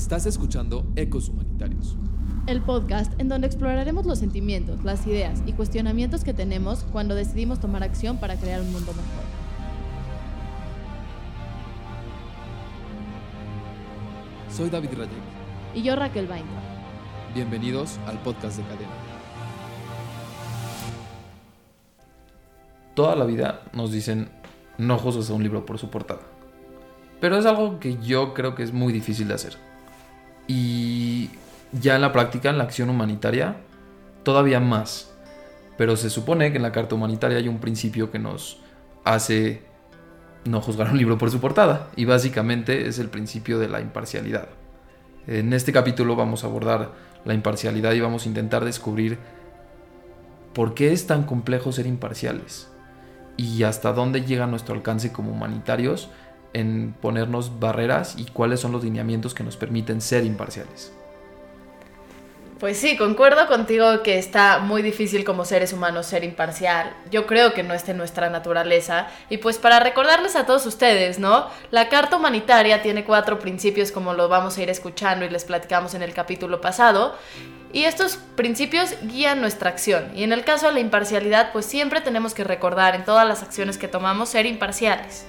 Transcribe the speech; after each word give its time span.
Estás 0.00 0.24
escuchando 0.24 0.90
Ecos 0.96 1.28
Humanitarios. 1.28 1.94
El 2.46 2.62
podcast 2.62 3.12
en 3.20 3.28
donde 3.28 3.46
exploraremos 3.46 4.06
los 4.06 4.18
sentimientos, 4.18 4.82
las 4.82 5.06
ideas 5.06 5.42
y 5.44 5.52
cuestionamientos 5.52 6.24
que 6.24 6.32
tenemos 6.32 6.84
cuando 6.84 7.14
decidimos 7.14 7.60
tomar 7.60 7.82
acción 7.82 8.16
para 8.16 8.36
crear 8.36 8.62
un 8.62 8.72
mundo 8.72 8.92
mejor. 8.92 9.24
Soy 14.50 14.70
David 14.70 14.88
Rayek. 14.96 15.12
Y 15.74 15.82
yo 15.82 15.94
Raquel 15.96 16.26
Bainter. 16.26 16.56
Bienvenidos 17.34 18.00
al 18.06 18.18
podcast 18.22 18.56
de 18.56 18.62
Cadena. 18.62 18.90
Toda 22.94 23.16
la 23.16 23.26
vida 23.26 23.64
nos 23.74 23.92
dicen 23.92 24.30
no 24.78 24.96
juzgues 24.96 25.28
a 25.28 25.34
un 25.34 25.42
libro 25.42 25.66
por 25.66 25.78
su 25.78 25.90
portada. 25.90 26.22
Pero 27.20 27.36
es 27.36 27.44
algo 27.44 27.78
que 27.78 27.98
yo 27.98 28.32
creo 28.32 28.54
que 28.54 28.62
es 28.62 28.72
muy 28.72 28.94
difícil 28.94 29.28
de 29.28 29.34
hacer. 29.34 29.69
Y 30.52 31.30
ya 31.70 31.94
en 31.94 32.00
la 32.00 32.10
práctica, 32.10 32.50
en 32.50 32.58
la 32.58 32.64
acción 32.64 32.90
humanitaria, 32.90 33.58
todavía 34.24 34.58
más. 34.58 35.12
Pero 35.78 35.96
se 35.96 36.10
supone 36.10 36.50
que 36.50 36.56
en 36.56 36.64
la 36.64 36.72
carta 36.72 36.96
humanitaria 36.96 37.38
hay 37.38 37.46
un 37.46 37.60
principio 37.60 38.10
que 38.10 38.18
nos 38.18 38.58
hace 39.04 39.62
no 40.44 40.60
juzgar 40.60 40.90
un 40.90 40.98
libro 40.98 41.18
por 41.18 41.30
su 41.30 41.38
portada. 41.38 41.90
Y 41.94 42.04
básicamente 42.04 42.88
es 42.88 42.98
el 42.98 43.10
principio 43.10 43.60
de 43.60 43.68
la 43.68 43.80
imparcialidad. 43.80 44.48
En 45.28 45.52
este 45.52 45.72
capítulo 45.72 46.16
vamos 46.16 46.42
a 46.42 46.48
abordar 46.48 46.94
la 47.24 47.34
imparcialidad 47.34 47.92
y 47.92 48.00
vamos 48.00 48.24
a 48.24 48.28
intentar 48.28 48.64
descubrir 48.64 49.18
por 50.52 50.74
qué 50.74 50.92
es 50.92 51.06
tan 51.06 51.22
complejo 51.22 51.70
ser 51.70 51.86
imparciales 51.86 52.68
y 53.36 53.62
hasta 53.62 53.92
dónde 53.92 54.22
llega 54.22 54.48
nuestro 54.48 54.74
alcance 54.74 55.12
como 55.12 55.30
humanitarios 55.30 56.10
en 56.52 56.94
ponernos 57.00 57.60
barreras 57.60 58.14
y 58.16 58.26
cuáles 58.26 58.60
son 58.60 58.72
los 58.72 58.82
lineamientos 58.84 59.34
que 59.34 59.44
nos 59.44 59.56
permiten 59.56 60.00
ser 60.00 60.24
imparciales. 60.24 60.92
Pues 62.60 62.76
sí, 62.76 62.98
concuerdo 62.98 63.46
contigo 63.46 64.02
que 64.02 64.18
está 64.18 64.58
muy 64.58 64.82
difícil 64.82 65.24
como 65.24 65.46
seres 65.46 65.72
humanos 65.72 66.04
ser 66.04 66.24
imparcial. 66.24 66.94
Yo 67.10 67.26
creo 67.26 67.54
que 67.54 67.62
no 67.62 67.72
está 67.72 67.92
en 67.92 67.96
nuestra 67.96 68.28
naturaleza. 68.28 69.06
Y 69.30 69.38
pues 69.38 69.56
para 69.56 69.80
recordarles 69.80 70.36
a 70.36 70.44
todos 70.44 70.66
ustedes, 70.66 71.18
¿no? 71.18 71.46
La 71.70 71.88
Carta 71.88 72.18
Humanitaria 72.18 72.82
tiene 72.82 73.04
cuatro 73.04 73.38
principios 73.38 73.90
como 73.92 74.12
lo 74.12 74.28
vamos 74.28 74.58
a 74.58 74.62
ir 74.62 74.68
escuchando 74.68 75.24
y 75.24 75.30
les 75.30 75.44
platicamos 75.44 75.94
en 75.94 76.02
el 76.02 76.12
capítulo 76.12 76.60
pasado. 76.60 77.16
Y 77.72 77.84
estos 77.84 78.18
principios 78.36 78.90
guían 79.04 79.40
nuestra 79.40 79.70
acción. 79.70 80.12
Y 80.14 80.22
en 80.22 80.34
el 80.34 80.44
caso 80.44 80.66
de 80.66 80.74
la 80.74 80.80
imparcialidad, 80.80 81.52
pues 81.52 81.64
siempre 81.64 82.02
tenemos 82.02 82.34
que 82.34 82.44
recordar 82.44 82.94
en 82.94 83.06
todas 83.06 83.26
las 83.26 83.42
acciones 83.42 83.78
que 83.78 83.88
tomamos 83.88 84.28
ser 84.28 84.44
imparciales 84.44 85.24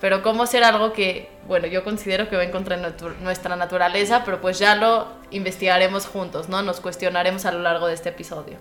pero 0.00 0.22
cómo 0.22 0.46
ser 0.46 0.64
algo 0.64 0.92
que, 0.92 1.28
bueno, 1.46 1.66
yo 1.66 1.82
considero 1.82 2.28
que 2.28 2.36
va 2.36 2.44
en 2.44 2.52
contra 2.52 2.76
de 2.76 2.92
nuestra 3.20 3.56
naturaleza, 3.56 4.22
pero 4.24 4.40
pues 4.40 4.58
ya 4.58 4.76
lo 4.76 5.08
investigaremos 5.30 6.06
juntos, 6.06 6.48
¿no? 6.48 6.62
Nos 6.62 6.80
cuestionaremos 6.80 7.44
a 7.46 7.52
lo 7.52 7.60
largo 7.60 7.88
de 7.88 7.94
este 7.94 8.10
episodio. 8.10 8.58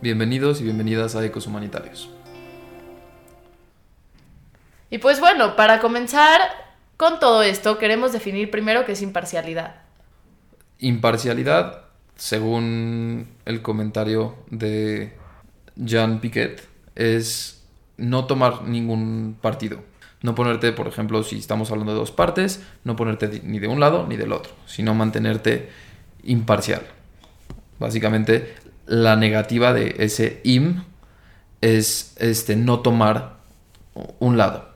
Bienvenidos 0.00 0.60
y 0.60 0.64
bienvenidas 0.64 1.16
a 1.16 1.24
Ecos 1.24 1.46
Humanitarios. 1.46 2.10
Y 4.88 4.98
pues 4.98 5.18
bueno, 5.18 5.56
para 5.56 5.80
comenzar 5.80 6.40
con 6.96 7.18
todo 7.18 7.42
esto, 7.42 7.78
queremos 7.78 8.12
definir 8.12 8.50
primero 8.50 8.84
qué 8.84 8.92
es 8.92 9.02
imparcialidad. 9.02 9.74
Imparcialidad, 10.78 11.86
según 12.14 13.28
el 13.46 13.62
comentario 13.62 14.36
de 14.50 15.16
Jean 15.74 16.20
Piquet, 16.20 16.62
es 16.94 17.64
no 17.96 18.26
tomar 18.26 18.62
ningún 18.62 19.36
partido 19.40 19.82
no 20.22 20.34
ponerte, 20.34 20.72
por 20.72 20.88
ejemplo, 20.88 21.22
si 21.22 21.38
estamos 21.38 21.70
hablando 21.70 21.92
de 21.92 21.98
dos 21.98 22.10
partes, 22.10 22.62
no 22.84 22.96
ponerte 22.96 23.40
ni 23.44 23.58
de 23.58 23.68
un 23.68 23.80
lado 23.80 24.06
ni 24.08 24.16
del 24.16 24.32
otro, 24.32 24.52
sino 24.66 24.94
mantenerte 24.94 25.68
imparcial. 26.24 26.82
Básicamente, 27.78 28.54
la 28.86 29.16
negativa 29.16 29.72
de 29.72 29.96
ese 29.98 30.40
im 30.44 30.82
es 31.60 32.14
este, 32.18 32.56
no 32.56 32.80
tomar 32.80 33.36
un 34.18 34.36
lado. 34.36 34.70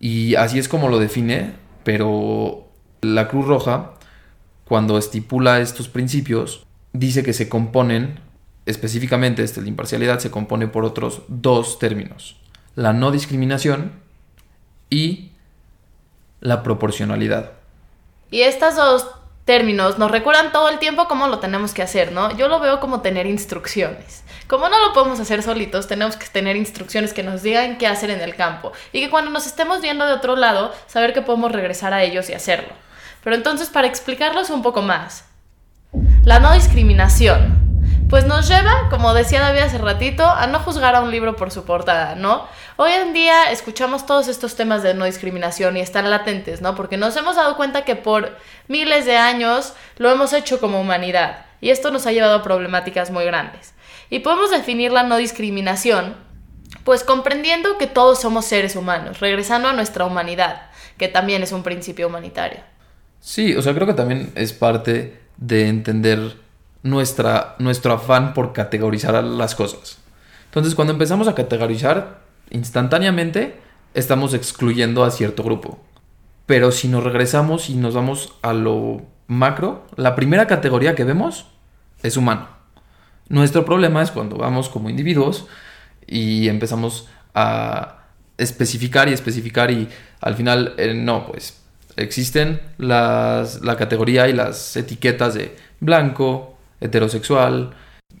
Y 0.00 0.34
así 0.34 0.58
es 0.58 0.68
como 0.68 0.88
lo 0.88 0.98
define, 0.98 1.52
pero 1.84 2.68
la 3.00 3.28
Cruz 3.28 3.46
Roja, 3.46 3.92
cuando 4.64 4.98
estipula 4.98 5.60
estos 5.60 5.88
principios, 5.88 6.66
dice 6.92 7.22
que 7.22 7.32
se 7.32 7.48
componen, 7.48 8.20
específicamente 8.66 9.42
este, 9.42 9.62
la 9.62 9.68
imparcialidad, 9.68 10.18
se 10.18 10.30
compone 10.30 10.66
por 10.66 10.84
otros 10.84 11.22
dos 11.28 11.78
términos. 11.78 12.36
La 12.74 12.92
no 12.92 13.12
discriminación 13.12 14.03
y 14.90 15.32
la 16.40 16.62
proporcionalidad. 16.62 17.52
Y 18.30 18.42
estos 18.42 18.76
dos 18.76 19.06
términos 19.44 19.98
nos 19.98 20.10
recuerdan 20.10 20.52
todo 20.52 20.68
el 20.68 20.78
tiempo 20.78 21.06
cómo 21.06 21.26
lo 21.28 21.38
tenemos 21.38 21.74
que 21.74 21.82
hacer, 21.82 22.12
¿no? 22.12 22.34
Yo 22.36 22.48
lo 22.48 22.60
veo 22.60 22.80
como 22.80 23.00
tener 23.00 23.26
instrucciones. 23.26 24.24
Como 24.46 24.68
no 24.68 24.78
lo 24.86 24.92
podemos 24.92 25.20
hacer 25.20 25.42
solitos, 25.42 25.86
tenemos 25.86 26.16
que 26.16 26.26
tener 26.26 26.56
instrucciones 26.56 27.12
que 27.12 27.22
nos 27.22 27.42
digan 27.42 27.78
qué 27.78 27.86
hacer 27.86 28.10
en 28.10 28.20
el 28.20 28.36
campo 28.36 28.72
y 28.92 29.00
que 29.00 29.10
cuando 29.10 29.30
nos 29.30 29.46
estemos 29.46 29.80
viendo 29.80 30.06
de 30.06 30.12
otro 30.12 30.36
lado, 30.36 30.72
saber 30.86 31.12
que 31.12 31.22
podemos 31.22 31.52
regresar 31.52 31.92
a 31.92 32.02
ellos 32.02 32.28
y 32.30 32.34
hacerlo. 32.34 32.74
Pero 33.22 33.36
entonces, 33.36 33.70
para 33.70 33.86
explicarlos 33.86 34.50
un 34.50 34.62
poco 34.62 34.82
más, 34.82 35.24
la 36.24 36.40
no 36.40 36.52
discriminación 36.52 37.63
pues 38.08 38.26
nos 38.26 38.48
lleva, 38.48 38.88
como 38.90 39.14
decía 39.14 39.40
David 39.40 39.60
hace 39.60 39.78
ratito, 39.78 40.24
a 40.24 40.46
no 40.46 40.58
juzgar 40.60 40.94
a 40.94 41.00
un 41.00 41.10
libro 41.10 41.36
por 41.36 41.50
su 41.50 41.64
portada, 41.64 42.14
¿no? 42.14 42.46
Hoy 42.76 42.92
en 42.92 43.12
día 43.12 43.50
escuchamos 43.50 44.06
todos 44.06 44.28
estos 44.28 44.56
temas 44.56 44.82
de 44.82 44.94
no 44.94 45.04
discriminación 45.04 45.76
y 45.76 45.80
están 45.80 46.10
latentes, 46.10 46.60
¿no? 46.60 46.74
Porque 46.74 46.96
nos 46.96 47.16
hemos 47.16 47.36
dado 47.36 47.56
cuenta 47.56 47.84
que 47.84 47.96
por 47.96 48.36
miles 48.68 49.04
de 49.06 49.16
años 49.16 49.74
lo 49.96 50.10
hemos 50.10 50.32
hecho 50.32 50.60
como 50.60 50.80
humanidad 50.80 51.46
y 51.60 51.70
esto 51.70 51.90
nos 51.90 52.06
ha 52.06 52.12
llevado 52.12 52.36
a 52.36 52.42
problemáticas 52.42 53.10
muy 53.10 53.24
grandes. 53.24 53.74
Y 54.10 54.20
podemos 54.20 54.50
definir 54.50 54.92
la 54.92 55.02
no 55.02 55.16
discriminación 55.16 56.16
pues 56.84 57.02
comprendiendo 57.02 57.78
que 57.78 57.86
todos 57.86 58.20
somos 58.20 58.44
seres 58.44 58.76
humanos, 58.76 59.20
regresando 59.20 59.68
a 59.68 59.72
nuestra 59.72 60.04
humanidad, 60.04 60.70
que 60.98 61.08
también 61.08 61.42
es 61.42 61.52
un 61.52 61.62
principio 61.62 62.08
humanitario. 62.08 62.60
Sí, 63.20 63.56
o 63.56 63.62
sea, 63.62 63.74
creo 63.74 63.86
que 63.86 63.94
también 63.94 64.32
es 64.34 64.52
parte 64.52 65.18
de 65.38 65.68
entender 65.68 66.43
nuestra, 66.84 67.56
nuestro 67.58 67.94
afán 67.94 68.34
por 68.34 68.52
categorizar 68.52 69.24
las 69.24 69.56
cosas. 69.56 69.98
Entonces, 70.44 70.76
cuando 70.76 70.92
empezamos 70.92 71.26
a 71.26 71.34
categorizar, 71.34 72.20
instantáneamente 72.50 73.56
estamos 73.94 74.34
excluyendo 74.34 75.02
a 75.02 75.10
cierto 75.10 75.42
grupo. 75.42 75.80
Pero 76.46 76.70
si 76.70 76.86
nos 76.86 77.02
regresamos 77.02 77.70
y 77.70 77.74
nos 77.74 77.94
vamos 77.94 78.34
a 78.42 78.52
lo 78.52 79.02
macro, 79.26 79.86
la 79.96 80.14
primera 80.14 80.46
categoría 80.46 80.94
que 80.94 81.04
vemos 81.04 81.46
es 82.02 82.16
humano. 82.16 82.48
Nuestro 83.28 83.64
problema 83.64 84.02
es 84.02 84.10
cuando 84.10 84.36
vamos 84.36 84.68
como 84.68 84.90
individuos 84.90 85.46
y 86.06 86.48
empezamos 86.48 87.08
a 87.34 88.04
especificar 88.36 89.08
y 89.08 89.14
especificar 89.14 89.70
y 89.70 89.88
al 90.20 90.34
final 90.34 90.74
eh, 90.76 90.92
no, 90.92 91.26
pues 91.26 91.62
existen 91.96 92.60
las, 92.76 93.62
la 93.62 93.76
categoría 93.76 94.28
y 94.28 94.34
las 94.34 94.76
etiquetas 94.76 95.34
de 95.34 95.56
blanco, 95.80 96.53
heterosexual, 96.86 97.74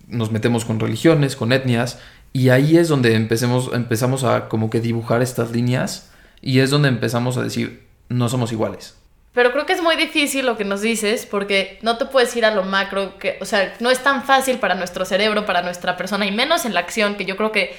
nos 0.06 0.30
metemos 0.30 0.64
con 0.64 0.80
religiones, 0.80 1.36
con 1.36 1.52
etnias, 1.52 1.98
y 2.32 2.48
ahí 2.48 2.76
es 2.76 2.88
donde 2.88 3.14
empecemos, 3.14 3.70
empezamos 3.72 4.24
a 4.24 4.48
como 4.48 4.68
que 4.70 4.80
dibujar 4.80 5.22
estas 5.22 5.52
líneas 5.52 6.10
y 6.40 6.58
es 6.58 6.70
donde 6.70 6.88
empezamos 6.88 7.36
a 7.36 7.42
decir, 7.42 7.86
no 8.08 8.28
somos 8.28 8.52
iguales. 8.52 8.96
Pero 9.32 9.52
creo 9.52 9.66
que 9.66 9.72
es 9.72 9.82
muy 9.82 9.96
difícil 9.96 10.46
lo 10.46 10.56
que 10.56 10.64
nos 10.64 10.80
dices 10.80 11.26
porque 11.26 11.78
no 11.82 11.96
te 11.96 12.06
puedes 12.06 12.34
ir 12.36 12.44
a 12.44 12.54
lo 12.54 12.62
macro, 12.62 13.18
que, 13.18 13.38
o 13.40 13.44
sea, 13.44 13.74
no 13.80 13.90
es 13.90 14.00
tan 14.00 14.24
fácil 14.24 14.58
para 14.58 14.74
nuestro 14.74 15.04
cerebro, 15.04 15.44
para 15.44 15.62
nuestra 15.62 15.96
persona 15.96 16.26
y 16.26 16.32
menos 16.32 16.64
en 16.64 16.74
la 16.74 16.80
acción, 16.80 17.16
que 17.16 17.24
yo 17.24 17.36
creo 17.36 17.50
que 17.50 17.74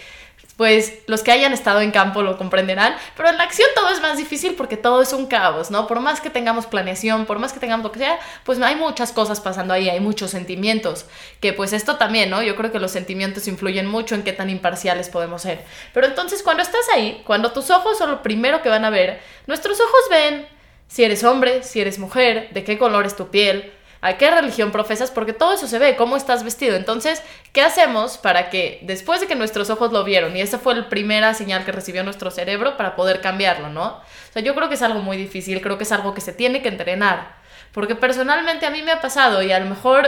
pues 0.57 0.99
los 1.07 1.21
que 1.21 1.31
hayan 1.31 1.53
estado 1.53 1.81
en 1.81 1.91
campo 1.91 2.21
lo 2.21 2.37
comprenderán, 2.37 2.95
pero 3.17 3.29
en 3.29 3.37
la 3.37 3.43
acción 3.43 3.67
todo 3.75 3.89
es 3.89 4.01
más 4.01 4.17
difícil 4.17 4.55
porque 4.55 4.77
todo 4.77 5.01
es 5.01 5.11
un 5.11 5.25
caos, 5.25 5.69
¿no? 5.69 5.85
Por 5.85 5.99
más 5.99 6.21
que 6.21 6.29
tengamos 6.29 6.65
planeación, 6.65 7.25
por 7.25 7.39
más 7.39 7.51
que 7.51 7.59
tengamos 7.59 7.83
lo 7.83 7.91
que 7.91 7.99
sea, 7.99 8.19
pues 8.43 8.61
hay 8.61 8.75
muchas 8.75 9.11
cosas 9.11 9.41
pasando 9.41 9.73
ahí, 9.73 9.89
hay 9.89 9.99
muchos 9.99 10.31
sentimientos, 10.31 11.05
que 11.41 11.51
pues 11.51 11.73
esto 11.73 11.97
también, 11.97 12.29
¿no? 12.29 12.41
Yo 12.41 12.55
creo 12.55 12.71
que 12.71 12.79
los 12.79 12.91
sentimientos 12.91 13.47
influyen 13.47 13.85
mucho 13.85 14.15
en 14.15 14.23
qué 14.23 14.31
tan 14.31 14.49
imparciales 14.49 15.09
podemos 15.09 15.41
ser. 15.41 15.63
Pero 15.93 16.07
entonces 16.07 16.41
cuando 16.41 16.63
estás 16.63 16.85
ahí, 16.95 17.21
cuando 17.25 17.51
tus 17.51 17.69
ojos 17.69 17.97
son 17.97 18.11
lo 18.11 18.23
primero 18.23 18.61
que 18.61 18.69
van 18.69 18.85
a 18.85 18.89
ver, 18.89 19.19
nuestros 19.47 19.79
ojos 19.81 20.01
ven 20.09 20.47
si 20.87 21.03
eres 21.03 21.23
hombre, 21.23 21.63
si 21.63 21.81
eres 21.81 21.99
mujer, 21.99 22.49
de 22.53 22.63
qué 22.63 22.77
color 22.77 23.05
es 23.05 23.15
tu 23.15 23.29
piel, 23.29 23.73
a 24.05 24.17
qué 24.17 24.29
religión 24.29 24.71
profesas, 24.71 25.09
porque 25.09 25.33
todo 25.33 25.53
eso 25.53 25.67
se 25.67 25.79
ve, 25.79 25.95
cómo 25.95 26.15
estás 26.15 26.43
vestido. 26.43 26.75
Entonces, 26.75 27.23
¿qué 27.53 27.61
hacemos 27.61 28.19
para 28.19 28.51
que 28.51 28.79
después 28.83 29.19
de 29.19 29.25
que 29.25 29.35
nuestros 29.35 29.71
ojos 29.71 29.91
lo 29.91 30.03
vieron, 30.03 30.37
y 30.37 30.41
esa 30.41 30.59
fue 30.59 30.75
la 30.75 30.89
primera 30.89 31.33
señal 31.33 31.65
que 31.65 31.71
recibió 31.71 32.03
nuestro 32.03 32.29
cerebro 32.29 32.77
para 32.77 32.95
poder 32.95 33.19
cambiarlo, 33.19 33.69
¿no? 33.69 33.85
O 33.85 34.33
sea, 34.33 34.43
yo 34.43 34.53
creo 34.53 34.69
que 34.69 34.75
es 34.75 34.83
algo 34.83 34.99
muy 34.99 35.17
difícil, 35.17 35.59
creo 35.59 35.79
que 35.79 35.85
es 35.85 35.91
algo 35.91 36.13
que 36.13 36.21
se 36.21 36.33
tiene 36.33 36.61
que 36.61 36.69
entrenar, 36.69 37.35
porque 37.71 37.95
personalmente 37.95 38.67
a 38.67 38.69
mí 38.69 38.83
me 38.83 38.91
ha 38.91 39.01
pasado 39.01 39.41
y 39.41 39.51
a 39.51 39.59
lo 39.59 39.65
mejor 39.65 40.07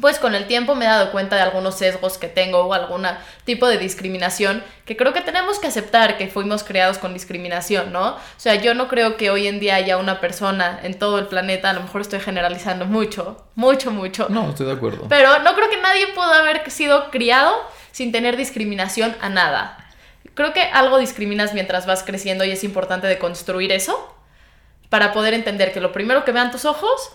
pues 0.00 0.18
con 0.18 0.34
el 0.34 0.46
tiempo 0.46 0.74
me 0.74 0.86
he 0.86 0.88
dado 0.88 1.12
cuenta 1.12 1.36
de 1.36 1.42
algunos 1.42 1.76
sesgos 1.76 2.16
que 2.16 2.28
tengo 2.28 2.60
o 2.60 2.72
algún 2.72 3.06
tipo 3.44 3.68
de 3.68 3.76
discriminación 3.76 4.62
que 4.86 4.96
creo 4.96 5.12
que 5.12 5.20
tenemos 5.20 5.58
que 5.58 5.66
aceptar 5.66 6.16
que 6.16 6.28
fuimos 6.28 6.64
creados 6.64 6.96
con 6.96 7.12
discriminación, 7.12 7.92
¿no? 7.92 8.14
O 8.14 8.20
sea, 8.38 8.54
yo 8.54 8.74
no 8.74 8.88
creo 8.88 9.18
que 9.18 9.30
hoy 9.30 9.46
en 9.46 9.60
día 9.60 9.74
haya 9.74 9.98
una 9.98 10.18
persona 10.18 10.80
en 10.82 10.98
todo 10.98 11.18
el 11.18 11.26
planeta, 11.26 11.70
a 11.70 11.72
lo 11.74 11.82
mejor 11.82 12.00
estoy 12.00 12.20
generalizando 12.20 12.86
mucho, 12.86 13.44
mucho, 13.54 13.90
mucho. 13.90 14.28
No, 14.30 14.50
estoy 14.50 14.66
de 14.66 14.72
acuerdo. 14.72 15.06
Pero 15.08 15.40
no 15.40 15.54
creo 15.54 15.68
que 15.68 15.80
nadie 15.80 16.06
pueda 16.14 16.40
haber 16.40 16.70
sido 16.70 17.10
criado 17.10 17.54
sin 17.90 18.12
tener 18.12 18.38
discriminación 18.38 19.14
a 19.20 19.28
nada. 19.28 19.76
Creo 20.32 20.54
que 20.54 20.62
algo 20.62 20.98
discriminas 20.98 21.52
mientras 21.52 21.84
vas 21.84 22.02
creciendo 22.02 22.44
y 22.44 22.50
es 22.50 22.64
importante 22.64 23.06
de 23.06 23.18
construir 23.18 23.70
eso 23.72 24.16
para 24.88 25.12
poder 25.12 25.34
entender 25.34 25.72
que 25.72 25.80
lo 25.80 25.92
primero 25.92 26.24
que 26.24 26.32
vean 26.32 26.50
tus 26.50 26.64
ojos 26.64 27.12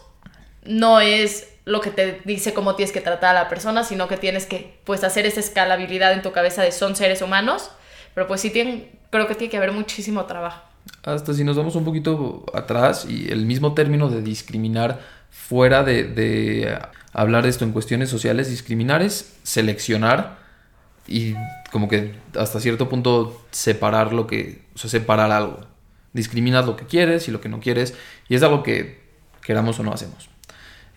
no 0.64 1.00
es 1.00 1.57
lo 1.68 1.82
que 1.82 1.92
te 1.92 2.22
dice 2.24 2.54
cómo 2.54 2.76
tienes 2.76 2.94
que 2.94 3.02
tratar 3.02 3.36
a 3.36 3.44
la 3.44 3.50
persona, 3.50 3.84
sino 3.84 4.08
que 4.08 4.16
tienes 4.16 4.46
que 4.46 4.80
pues 4.86 5.04
hacer 5.04 5.26
esa 5.26 5.42
escalabilidad 5.42 6.14
en 6.14 6.22
tu 6.22 6.32
cabeza 6.32 6.64
de 6.64 6.72
son 6.72 6.96
seres 6.96 7.22
humanos, 7.22 7.72
pero 8.16 8.26
pues 8.26 8.40
sí 8.40 8.50
tienen, 8.50 8.88
creo 9.10 9.28
que 9.28 9.36
tiene 9.36 9.52
que 9.52 9.58
haber 9.58 9.74
muchísimo 9.74 10.24
trabajo. 10.26 10.64
Hasta 11.04 11.34
si 11.34 11.44
nos 11.44 11.58
vamos 11.58 11.76
un 11.76 11.84
poquito 11.84 12.46
atrás 12.54 13.06
y 13.06 13.30
el 13.34 13.46
mismo 13.46 13.74
término 13.74 14.10
de 14.10 14.22
discriminar 14.22 15.02
fuera 15.30 15.84
de, 15.84 16.06
de 16.06 16.80
hablar 17.12 17.44
de 17.44 17.50
esto 17.50 17.66
en 17.66 17.74
cuestiones 17.74 18.10
sociales, 18.10 18.50
discriminar 18.50 19.02
es 19.02 19.36
seleccionar 19.44 20.38
y 21.06 21.36
como 21.74 21.90
que 21.90 22.16
hasta 22.40 22.62
cierto 22.62 22.88
punto 22.88 23.46
separar 23.52 24.14
lo 24.14 24.26
que, 24.26 24.62
o 24.74 24.88
separar 24.88 25.32
algo. 25.32 25.68
Discriminas 26.14 26.66
lo 26.66 26.78
que 26.78 26.86
quieres 26.86 27.28
y 27.28 27.32
lo 27.32 27.42
que 27.42 27.50
no 27.50 27.60
quieres 27.60 27.94
y 28.30 28.36
es 28.36 28.44
algo 28.44 28.64
que 28.64 29.02
queramos 29.42 29.78
o 29.82 29.84
no 29.84 29.92
hacemos. 29.92 30.30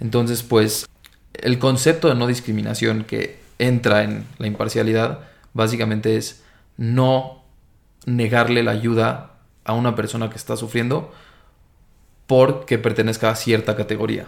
Entonces, 0.01 0.43
pues, 0.43 0.87
el 1.35 1.59
concepto 1.59 2.09
de 2.09 2.15
no 2.15 2.27
discriminación 2.27 3.05
que 3.05 3.39
entra 3.59 4.03
en 4.03 4.27
la 4.39 4.47
imparcialidad 4.47 5.21
básicamente 5.53 6.17
es 6.17 6.43
no 6.77 7.43
negarle 8.07 8.63
la 8.63 8.71
ayuda 8.73 9.35
a 9.65 9.75
una 9.75 9.95
persona 9.95 10.31
que 10.31 10.37
está 10.37 10.57
sufriendo 10.57 11.13
porque 12.27 12.79
pertenezca 12.79 13.31
a 13.31 13.37
cierta 13.37 13.77
categoría. 13.77 14.27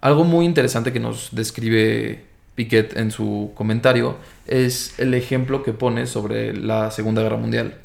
Algo 0.00 0.24
muy 0.24 0.46
interesante 0.46 0.92
que 0.92 1.00
nos 1.00 1.30
describe 1.32 2.24
Piquet 2.54 2.96
en 2.96 3.10
su 3.10 3.52
comentario 3.54 4.16
es 4.46 4.98
el 4.98 5.12
ejemplo 5.14 5.62
que 5.62 5.72
pone 5.72 6.06
sobre 6.06 6.54
la 6.56 6.90
Segunda 6.90 7.22
Guerra 7.22 7.36
Mundial. 7.36 7.78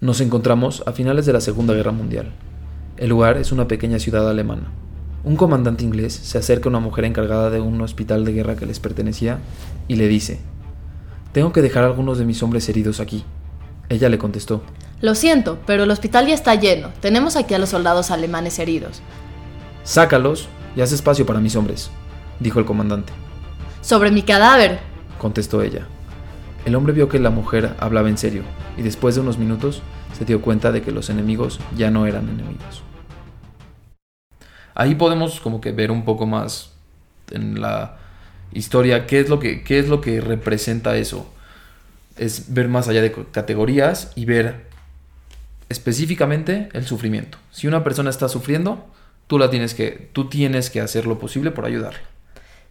Nos 0.00 0.20
encontramos 0.20 0.82
a 0.86 0.92
finales 0.92 1.26
de 1.26 1.32
la 1.32 1.40
Segunda 1.40 1.74
Guerra 1.74 1.92
Mundial. 1.92 2.32
El 2.98 3.10
lugar 3.10 3.36
es 3.36 3.52
una 3.52 3.68
pequeña 3.68 4.00
ciudad 4.00 4.28
alemana. 4.28 4.72
Un 5.22 5.36
comandante 5.36 5.84
inglés 5.84 6.12
se 6.14 6.36
acerca 6.36 6.68
a 6.68 6.70
una 6.70 6.80
mujer 6.80 7.04
encargada 7.04 7.48
de 7.48 7.60
un 7.60 7.80
hospital 7.80 8.24
de 8.24 8.32
guerra 8.32 8.56
que 8.56 8.66
les 8.66 8.80
pertenecía 8.80 9.38
y 9.86 9.94
le 9.94 10.08
dice, 10.08 10.40
Tengo 11.30 11.52
que 11.52 11.62
dejar 11.62 11.84
a 11.84 11.86
algunos 11.86 12.18
de 12.18 12.24
mis 12.24 12.42
hombres 12.42 12.68
heridos 12.68 12.98
aquí. 12.98 13.24
Ella 13.88 14.08
le 14.08 14.18
contestó, 14.18 14.64
Lo 15.00 15.14
siento, 15.14 15.60
pero 15.64 15.84
el 15.84 15.90
hospital 15.92 16.26
ya 16.26 16.34
está 16.34 16.56
lleno. 16.56 16.88
Tenemos 17.00 17.36
aquí 17.36 17.54
a 17.54 17.60
los 17.60 17.68
soldados 17.68 18.10
alemanes 18.10 18.58
heridos. 18.58 19.00
Sácalos 19.84 20.48
y 20.74 20.80
haz 20.80 20.90
espacio 20.90 21.24
para 21.24 21.38
mis 21.38 21.54
hombres, 21.54 21.90
dijo 22.40 22.58
el 22.58 22.64
comandante. 22.64 23.12
Sobre 23.80 24.10
mi 24.10 24.22
cadáver, 24.22 24.80
contestó 25.18 25.62
ella. 25.62 25.86
El 26.64 26.74
hombre 26.74 26.92
vio 26.92 27.08
que 27.08 27.20
la 27.20 27.30
mujer 27.30 27.76
hablaba 27.78 28.08
en 28.08 28.18
serio 28.18 28.42
y 28.76 28.82
después 28.82 29.14
de 29.14 29.20
unos 29.20 29.38
minutos 29.38 29.82
se 30.18 30.24
dio 30.24 30.42
cuenta 30.42 30.72
de 30.72 30.82
que 30.82 30.90
los 30.90 31.10
enemigos 31.10 31.60
ya 31.76 31.92
no 31.92 32.04
eran 32.04 32.28
enemigos. 32.28 32.87
Ahí 34.78 34.94
podemos 34.94 35.40
como 35.40 35.60
que 35.60 35.72
ver 35.72 35.90
un 35.90 36.04
poco 36.04 36.24
más 36.24 36.70
en 37.32 37.60
la 37.60 37.98
historia 38.52 39.08
qué 39.08 39.18
es 39.18 39.28
lo 39.28 39.40
que, 39.40 39.64
qué 39.64 39.80
es 39.80 39.88
lo 39.88 40.00
que 40.00 40.20
representa 40.20 40.96
eso. 40.96 41.28
Es 42.16 42.54
ver 42.54 42.68
más 42.68 42.86
allá 42.86 43.02
de 43.02 43.12
categorías 43.32 44.12
y 44.14 44.24
ver 44.24 44.66
específicamente 45.68 46.68
el 46.74 46.86
sufrimiento. 46.86 47.38
Si 47.50 47.66
una 47.66 47.82
persona 47.82 48.08
está 48.08 48.28
sufriendo, 48.28 48.86
tú 49.26 49.36
la 49.36 49.50
tienes 49.50 49.74
que, 49.74 50.10
tú 50.12 50.28
tienes 50.28 50.70
que 50.70 50.80
hacer 50.80 51.06
lo 51.06 51.18
posible 51.18 51.50
por 51.50 51.64
ayudarla. 51.64 51.98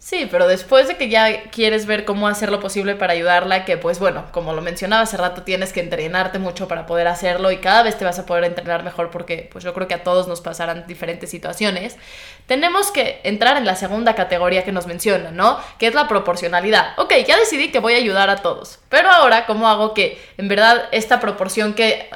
Sí, 0.08 0.26
pero 0.32 0.48
después 0.48 0.88
de 0.88 0.96
que 0.96 1.10
ya 1.10 1.50
quieres 1.52 1.86
ver 1.86 2.06
cómo 2.06 2.30
hacer 2.30 2.50
lo 2.50 2.62
posible 2.62 2.96
para 2.96 3.12
ayudarla, 3.12 3.66
que 3.66 3.76
pues 3.76 4.00
bueno, 4.00 4.24
como 4.32 4.54
lo 4.54 4.62
mencionaba 4.62 5.02
hace 5.02 5.18
rato, 5.18 5.44
tienes 5.44 5.74
que 5.74 5.82
entrenarte 5.82 6.40
mucho 6.40 6.70
para 6.70 6.86
poder 6.86 7.10
hacerlo 7.10 7.52
y 7.52 7.58
cada 7.58 7.84
vez 7.84 7.98
te 7.98 8.06
vas 8.06 8.18
a 8.18 8.26
poder 8.26 8.46
entrenar 8.46 8.86
mejor 8.86 9.12
porque 9.12 9.50
pues 9.52 9.66
yo 9.66 9.74
creo 9.74 9.90
que 9.90 9.96
a 9.96 10.04
todos 10.04 10.30
nos 10.30 10.40
pasarán 10.40 10.88
diferentes 10.88 11.30
situaciones. 11.30 11.98
Tenemos 12.46 12.90
que 12.92 13.20
entrar 13.26 13.58
en 13.58 13.66
la 13.66 13.76
segunda 13.76 14.16
categoría 14.16 14.64
que 14.64 14.72
nos 14.72 14.88
menciona, 14.88 15.32
¿no? 15.32 15.60
Que 15.78 15.88
es 15.88 15.94
la 15.94 16.08
proporcionalidad. 16.08 16.98
Ok, 16.98 17.14
ya 17.28 17.36
decidí 17.36 17.70
que 17.70 17.80
voy 17.80 17.96
a 17.96 17.98
ayudar 17.98 18.30
a 18.30 18.38
todos, 18.38 18.80
pero 18.88 19.10
ahora, 19.10 19.46
¿cómo 19.46 19.68
hago 19.68 19.94
que 19.94 20.18
en 20.38 20.48
verdad 20.48 20.86
esta 20.94 21.20
proporción 21.20 21.74
que 21.74 22.10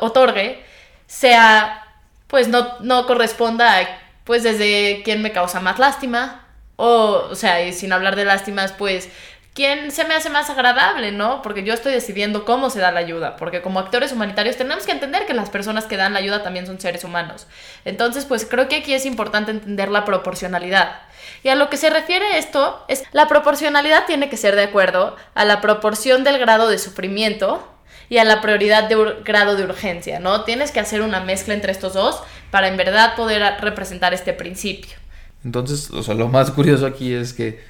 otorgue 0.00 0.62
sea, 1.06 1.96
pues 2.26 2.48
no, 2.48 2.74
no 2.80 3.06
corresponda 3.06 3.80
a, 3.80 4.00
pues 4.24 4.42
desde 4.42 5.00
quién 5.02 5.22
me 5.22 5.32
causa 5.32 5.60
más 5.60 5.78
lástima? 5.78 6.44
O, 6.80 7.26
o 7.30 7.34
sea, 7.34 7.66
y 7.66 7.72
sin 7.72 7.92
hablar 7.92 8.14
de 8.14 8.24
lástimas, 8.24 8.72
pues, 8.72 9.08
¿quién 9.52 9.90
se 9.90 10.04
me 10.04 10.14
hace 10.14 10.30
más 10.30 10.48
agradable, 10.48 11.10
no? 11.10 11.42
Porque 11.42 11.64
yo 11.64 11.74
estoy 11.74 11.92
decidiendo 11.92 12.44
cómo 12.44 12.70
se 12.70 12.78
da 12.78 12.92
la 12.92 13.00
ayuda, 13.00 13.34
porque 13.34 13.62
como 13.62 13.80
actores 13.80 14.12
humanitarios 14.12 14.56
tenemos 14.56 14.86
que 14.86 14.92
entender 14.92 15.26
que 15.26 15.34
las 15.34 15.50
personas 15.50 15.86
que 15.86 15.96
dan 15.96 16.12
la 16.12 16.20
ayuda 16.20 16.44
también 16.44 16.68
son 16.68 16.80
seres 16.80 17.02
humanos. 17.02 17.48
Entonces, 17.84 18.26
pues 18.26 18.46
creo 18.46 18.68
que 18.68 18.76
aquí 18.76 18.94
es 18.94 19.06
importante 19.06 19.50
entender 19.50 19.88
la 19.88 20.04
proporcionalidad. 20.04 21.00
Y 21.42 21.48
a 21.48 21.56
lo 21.56 21.68
que 21.68 21.76
se 21.76 21.90
refiere 21.90 22.38
esto 22.38 22.84
es 22.86 23.02
la 23.10 23.26
proporcionalidad 23.26 24.06
tiene 24.06 24.28
que 24.28 24.36
ser 24.36 24.54
de 24.54 24.62
acuerdo 24.62 25.16
a 25.34 25.44
la 25.44 25.60
proporción 25.60 26.22
del 26.22 26.38
grado 26.38 26.68
de 26.68 26.78
sufrimiento 26.78 27.66
y 28.08 28.18
a 28.18 28.24
la 28.24 28.40
prioridad 28.40 28.84
de 28.84 29.16
grado 29.24 29.56
de 29.56 29.64
urgencia, 29.64 30.20
¿no? 30.20 30.44
Tienes 30.44 30.70
que 30.70 30.78
hacer 30.78 31.02
una 31.02 31.18
mezcla 31.18 31.54
entre 31.54 31.72
estos 31.72 31.94
dos 31.94 32.22
para 32.52 32.68
en 32.68 32.76
verdad 32.76 33.16
poder 33.16 33.42
representar 33.60 34.14
este 34.14 34.32
principio. 34.32 34.96
Entonces, 35.44 35.90
o 35.90 36.02
sea, 36.02 36.14
lo 36.14 36.28
más 36.28 36.50
curioso 36.50 36.86
aquí 36.86 37.12
es 37.12 37.32
que 37.32 37.60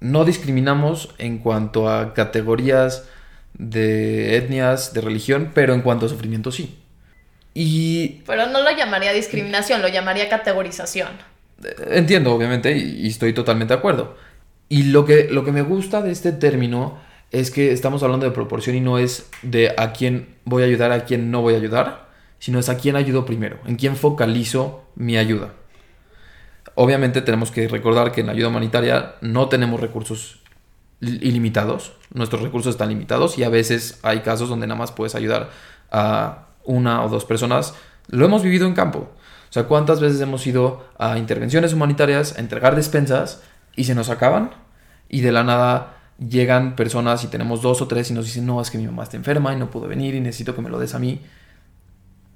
no 0.00 0.24
discriminamos 0.24 1.14
en 1.18 1.38
cuanto 1.38 1.88
a 1.88 2.14
categorías 2.14 3.08
de 3.54 4.36
etnias, 4.36 4.92
de 4.92 5.00
religión, 5.00 5.52
pero 5.54 5.74
en 5.74 5.82
cuanto 5.82 6.06
a 6.06 6.08
sufrimiento 6.08 6.50
sí. 6.50 6.78
Y... 7.54 8.22
Pero 8.26 8.46
no 8.48 8.62
lo 8.62 8.76
llamaría 8.76 9.12
discriminación, 9.12 9.80
lo 9.80 9.88
llamaría 9.88 10.28
categorización. 10.28 11.08
Eh, 11.62 11.74
entiendo, 11.92 12.34
obviamente, 12.34 12.76
y, 12.76 13.06
estoy 13.06 13.32
totalmente 13.32 13.74
de 13.74 13.78
acuerdo. 13.78 14.16
Y 14.68 14.84
lo 14.84 15.04
que, 15.04 15.28
lo 15.30 15.44
que 15.44 15.52
me 15.52 15.62
gusta 15.62 16.02
de 16.02 16.10
este 16.10 16.32
término 16.32 16.98
es 17.30 17.50
que 17.50 17.72
estamos 17.72 18.02
hablando 18.02 18.26
de 18.26 18.32
proporción 18.32 18.76
y 18.76 18.80
no 18.80 18.98
es 18.98 19.30
de 19.42 19.74
a 19.76 19.92
quién 19.92 20.36
voy 20.44 20.62
a 20.62 20.66
ayudar, 20.66 20.92
a 20.92 21.04
quién 21.04 21.30
no 21.30 21.42
voy 21.42 21.54
a 21.54 21.58
ayudar, 21.58 22.08
sino 22.38 22.58
es 22.58 22.68
a 22.68 22.76
quién 22.76 22.96
ayudo 22.96 23.24
primero, 23.24 23.58
en 23.66 23.76
quién 23.76 23.96
focalizo 23.96 24.84
mi 24.96 25.16
ayuda. 25.16 25.52
Obviamente 26.74 27.22
tenemos 27.22 27.50
que 27.50 27.68
recordar 27.68 28.12
que 28.12 28.20
en 28.20 28.26
la 28.26 28.32
ayuda 28.32 28.48
humanitaria 28.48 29.14
no 29.20 29.48
tenemos 29.48 29.80
recursos 29.80 30.40
ilimitados, 31.00 31.92
nuestros 32.12 32.42
recursos 32.42 32.74
están 32.74 32.88
limitados 32.88 33.38
y 33.38 33.44
a 33.44 33.48
veces 33.48 33.98
hay 34.02 34.20
casos 34.20 34.48
donde 34.48 34.66
nada 34.66 34.78
más 34.78 34.92
puedes 34.92 35.14
ayudar 35.14 35.50
a 35.90 36.46
una 36.64 37.04
o 37.04 37.08
dos 37.08 37.24
personas. 37.24 37.74
Lo 38.08 38.24
hemos 38.24 38.42
vivido 38.42 38.66
en 38.66 38.74
campo. 38.74 39.10
O 39.50 39.52
sea, 39.52 39.64
¿cuántas 39.64 40.00
veces 40.00 40.20
hemos 40.20 40.46
ido 40.46 40.84
a 40.98 41.16
intervenciones 41.18 41.72
humanitarias 41.72 42.36
a 42.36 42.40
entregar 42.40 42.74
despensas 42.74 43.42
y 43.76 43.84
se 43.84 43.94
nos 43.94 44.10
acaban? 44.10 44.50
Y 45.08 45.20
de 45.20 45.30
la 45.30 45.44
nada 45.44 45.96
llegan 46.18 46.74
personas 46.74 47.22
y 47.22 47.28
tenemos 47.28 47.62
dos 47.62 47.80
o 47.82 47.86
tres 47.86 48.10
y 48.10 48.14
nos 48.14 48.24
dicen, 48.24 48.46
no, 48.46 48.60
es 48.60 48.70
que 48.70 48.78
mi 48.78 48.86
mamá 48.86 49.04
está 49.04 49.16
enferma 49.16 49.52
y 49.52 49.56
no 49.56 49.70
pudo 49.70 49.86
venir 49.86 50.14
y 50.14 50.20
necesito 50.20 50.56
que 50.56 50.62
me 50.62 50.70
lo 50.70 50.80
des 50.80 50.94
a 50.94 50.98
mí. 50.98 51.20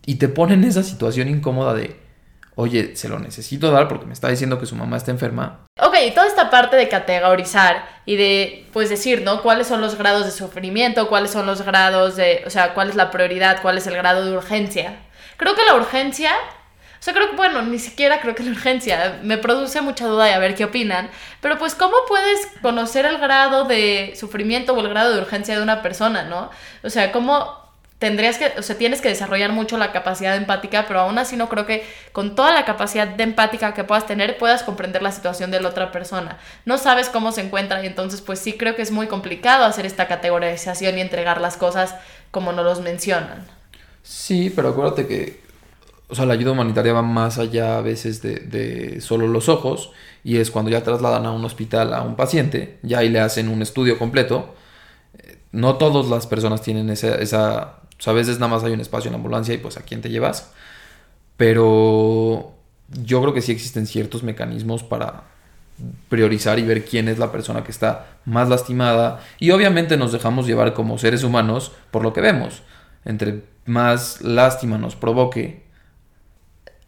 Y 0.07 0.17
te 0.17 0.29
ponen 0.29 0.63
en 0.63 0.69
esa 0.69 0.83
situación 0.83 1.29
incómoda 1.29 1.75
de, 1.75 2.08
oye, 2.61 2.97
se 2.97 3.09
lo 3.09 3.21
necesito 3.21 3.71
dar 3.71 3.87
porque 3.87 4.07
me 4.07 4.13
está 4.13 4.29
diciendo 4.29 4.59
que 4.59 4.67
su 4.67 4.75
mamá 4.75 4.97
está 4.97 5.13
enferma. 5.13 5.61
Ok, 5.81 5.95
toda 6.13 6.27
esta 6.27 6.51
parte 6.51 6.75
de 6.75 6.89
categorizar 6.89 7.89
y 8.05 8.17
de, 8.17 8.67
pues 8.73 8.91
decir, 8.91 9.23
¿no? 9.23 9.43
¿Cuáles 9.43 9.69
son 9.69 9.81
los 9.81 9.97
grados 9.97 10.25
de 10.25 10.33
sufrimiento? 10.33 11.09
¿Cuáles 11.09 11.31
son 11.31 11.47
los 11.47 11.63
grados 11.63 12.17
de, 12.17 12.43
o 12.47 12.51
sea, 12.51 12.75
cuál 12.75 12.89
es 12.89 12.97
la 12.97 13.13
prioridad? 13.13 13.63
¿Cuál 13.63 13.79
es 13.79 13.87
el 13.87 13.95
grado 13.95 14.25
de 14.25 14.37
urgencia? 14.37 14.97
Creo 15.37 15.55
que 15.55 15.65
la 15.65 15.77
urgencia, 15.77 16.33
o 16.99 17.03
sea, 17.03 17.15
creo 17.15 17.31
que, 17.31 17.37
bueno, 17.37 17.63
ni 17.63 17.79
siquiera 17.79 18.21
creo 18.21 18.35
que 18.35 18.43
la 18.43 18.51
urgencia 18.51 19.21
me 19.23 19.39
produce 19.39 19.81
mucha 19.81 20.09
duda 20.09 20.29
y 20.29 20.33
a 20.33 20.41
ver 20.41 20.57
qué 20.57 20.65
opinan, 20.65 21.11
pero 21.41 21.59
pues, 21.59 21.77
¿cómo 21.77 21.95
puedes 22.09 22.49
conocer 22.61 23.07
el 23.07 23.19
grado 23.19 23.67
de 23.67 24.15
sufrimiento 24.17 24.75
o 24.75 24.81
el 24.81 24.89
grado 24.89 25.15
de 25.15 25.21
urgencia 25.21 25.55
de 25.57 25.63
una 25.63 25.81
persona, 25.81 26.25
¿no? 26.25 26.51
O 26.83 26.91
sea, 26.91 27.13
¿cómo 27.13 27.68
tendrías 27.99 28.39
que, 28.39 28.53
o 28.59 28.63
sea, 28.63 28.79
tienes 28.79 29.01
que 29.01 29.09
desarrollar 29.09 29.53
mucho 29.53 29.77
la 29.77 29.93
capacidad 29.93 30.37
empática, 30.37 30.87
pero 30.87 31.01
aún 31.01 31.19
así 31.19 31.37
no 31.37 31.49
creo 31.49 31.67
que 31.67 31.85
con 32.13 32.35
toda 32.35 32.53
la 32.55 32.65
capacidad 32.65 33.21
empática 33.21 33.75
que 33.75 33.85
puedas 33.85 34.07
tener 34.07 34.39
puedas 34.39 34.63
comprender 34.63 35.03
la 35.03 35.13
situación 35.13 35.51
de 35.51 35.61
la 35.61 35.69
otra 35.71 35.91
persona. 35.93 36.39
No 36.65 36.79
sabes 36.79 37.09
cómo 37.09 37.33
se 37.33 37.43
encuentra 37.43 37.83
y 37.83 37.87
entonces 37.87 38.21
pues 38.23 38.39
sí 38.39 38.57
creo 38.57 38.77
que 38.77 38.83
es 38.83 38.91
muy 38.93 39.09
complicado 39.09 39.65
hacer 39.65 39.87
esta 39.87 40.07
categorización 40.09 40.99
y 40.99 41.01
entregar 41.01 41.41
las 41.41 41.57
cosas 41.57 41.95
como 42.31 42.53
no 42.53 42.63
los 42.63 42.81
mencionan. 42.81 43.47
Sí, 44.03 44.51
pero 44.55 44.69
acuérdate 44.71 45.07
que 45.07 45.49
o 46.09 46.15
sea, 46.15 46.25
la 46.27 46.35
ayuda 46.35 46.53
humanitaria 46.53 46.93
va 46.95 47.03
más 47.03 47.39
allá 47.39 47.79
a 47.79 47.83
veces 47.83 48.23
de, 48.23 48.37
de 48.41 49.01
solo 49.03 49.29
los 49.29 49.49
ojos 49.49 49.93
y 50.25 50.39
es 50.39 50.51
cuando 50.51 50.71
ya 50.71 50.83
trasladan 50.83 51.27
a 51.27 51.33
un 51.33 51.45
hospital 51.45 51.93
a 51.95 52.03
un 52.03 52.17
paciente, 52.17 52.79
ya 52.83 52.99
ahí 52.99 53.11
le 53.11 53.21
hacen 53.21 53.49
un 53.49 53.61
estudio 53.63 53.99
completo. 53.99 54.55
Eh, 55.19 55.39
No 55.53 55.77
todas 55.77 56.09
las 56.09 56.27
personas 56.27 56.63
tienen 56.63 56.91
esa, 56.91 57.17
esa, 57.17 57.81
a 58.07 58.13
veces 58.13 58.39
nada 58.39 58.53
más 58.53 58.65
hay 58.65 58.73
un 58.73 58.81
espacio 58.81 59.09
en 59.09 59.13
la 59.13 59.17
ambulancia 59.17 59.55
y 59.55 59.59
pues 59.59 59.77
a 59.77 59.83
quién 59.83 60.01
te 60.01 60.11
llevas. 60.11 60.53
Pero 61.37 62.55
yo 62.89 63.21
creo 63.23 63.35
que 63.35 63.43
sí 63.43 63.53
existen 63.53 63.87
ciertos 63.87 64.23
mecanismos 64.23 64.83
para 64.83 65.25
priorizar 66.09 66.59
y 66.59 66.63
ver 66.63 66.85
quién 66.85 67.09
es 67.09 67.19
la 67.19 67.31
persona 67.31 67.65
que 67.65 67.71
está 67.71 68.19
más 68.25 68.49
lastimada. 68.49 69.21
Y 69.39 69.51
obviamente 69.51 69.97
nos 69.97 70.13
dejamos 70.13 70.47
llevar 70.47 70.75
como 70.75 70.99
seres 70.99 71.25
humanos 71.25 71.73
por 71.91 72.03
lo 72.03 72.13
que 72.13 72.21
vemos. 72.21 72.63
Entre 73.05 73.45
más 73.67 74.23
lástima 74.23 74.79
nos 74.79 74.97
provoque, 74.97 75.68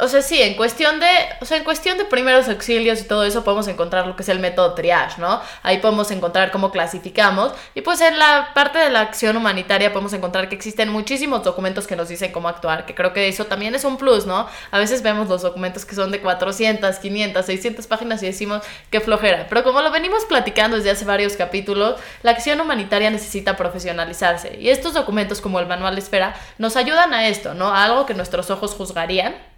O 0.03 0.09
sea, 0.09 0.23
sí, 0.23 0.41
en 0.41 0.55
cuestión 0.55 0.99
de, 0.99 1.07
o 1.41 1.45
sea, 1.45 1.59
en 1.59 1.65
cuestión 1.65 1.99
de 1.99 2.07
primeros 2.07 2.49
auxilios 2.49 3.01
y 3.03 3.05
todo 3.05 3.25
eso 3.25 3.45
podemos 3.45 3.69
encontrar 3.69 4.07
lo 4.07 4.17
que 4.17 4.23
es 4.23 4.29
el 4.31 4.39
método 4.39 4.73
triage, 4.73 5.21
¿no? 5.21 5.41
Ahí 5.63 5.79
podemos 5.79 6.11
encontrar 6.11 6.51
cómo 6.51 6.71
clasificamos 6.71 7.53
y 7.75 7.83
pues 7.83 8.01
en 8.01 8.19
la 8.19 8.51
parte 8.55 8.79
de 8.79 8.89
la 8.89 9.01
acción 9.01 9.37
humanitaria 9.37 9.93
podemos 9.93 10.15
encontrar 10.15 10.49
que 10.49 10.55
existen 10.55 10.89
muchísimos 10.89 11.43
documentos 11.43 11.87
que 11.87 11.97
nos 11.97 12.09
dicen 12.09 12.33
cómo 12.33 12.49
actuar, 12.49 12.87
que 12.87 12.95
creo 12.95 13.13
que 13.13 13.29
eso 13.29 13.45
también 13.45 13.75
es 13.75 13.85
un 13.85 13.99
plus, 13.99 14.25
¿no? 14.25 14.49
A 14.71 14.79
veces 14.79 15.03
vemos 15.03 15.29
los 15.29 15.43
documentos 15.43 15.85
que 15.85 15.95
son 15.95 16.11
de 16.11 16.21
400, 16.21 16.99
500, 16.99 17.45
600 17.45 17.87
páginas 17.87 18.23
y 18.23 18.27
decimos 18.27 18.63
qué 18.91 19.01
flojera, 19.01 19.47
pero 19.51 19.63
como 19.65 19.83
lo 19.83 19.91
venimos 19.91 20.25
platicando 20.25 20.77
desde 20.77 20.93
hace 20.93 21.05
varios 21.05 21.35
capítulos, 21.35 22.01
la 22.23 22.31
acción 22.31 22.61
humanitaria 22.61 23.11
necesita 23.11 23.57
profesionalizarse 23.57 24.57
y 24.59 24.71
estos 24.71 24.95
documentos 24.95 25.43
como 25.43 25.61
el 25.61 25.67
manual 25.67 25.95
de 25.95 26.01
espera 26.01 26.35
nos 26.57 26.77
ayudan 26.77 27.13
a 27.13 27.29
esto, 27.29 27.53
¿no? 27.53 27.69
A 27.69 27.85
algo 27.85 28.07
que 28.07 28.15
nuestros 28.15 28.51
ojos 28.51 28.75
juzgarían 28.75 29.50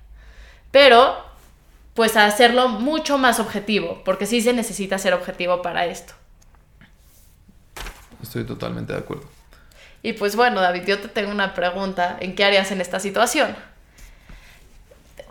pero 0.72 1.24
pues 1.94 2.16
a 2.16 2.26
hacerlo 2.26 2.68
mucho 2.68 3.18
más 3.18 3.38
objetivo, 3.38 4.02
porque 4.04 4.26
sí 4.26 4.40
se 4.40 4.52
necesita 4.52 4.98
ser 4.98 5.14
objetivo 5.14 5.62
para 5.62 5.86
esto. 5.86 6.14
estoy 8.20 8.44
totalmente 8.44 8.92
de 8.92 8.98
acuerdo. 8.98 9.28
Y 10.02 10.14
pues 10.14 10.34
bueno, 10.34 10.60
David, 10.60 10.84
yo 10.84 11.00
te 11.00 11.08
tengo 11.08 11.30
una 11.30 11.54
pregunta. 11.54 12.16
¿En 12.18 12.34
qué 12.34 12.44
harías 12.44 12.72
en 12.72 12.80
esta 12.80 12.98
situación? 12.98 13.54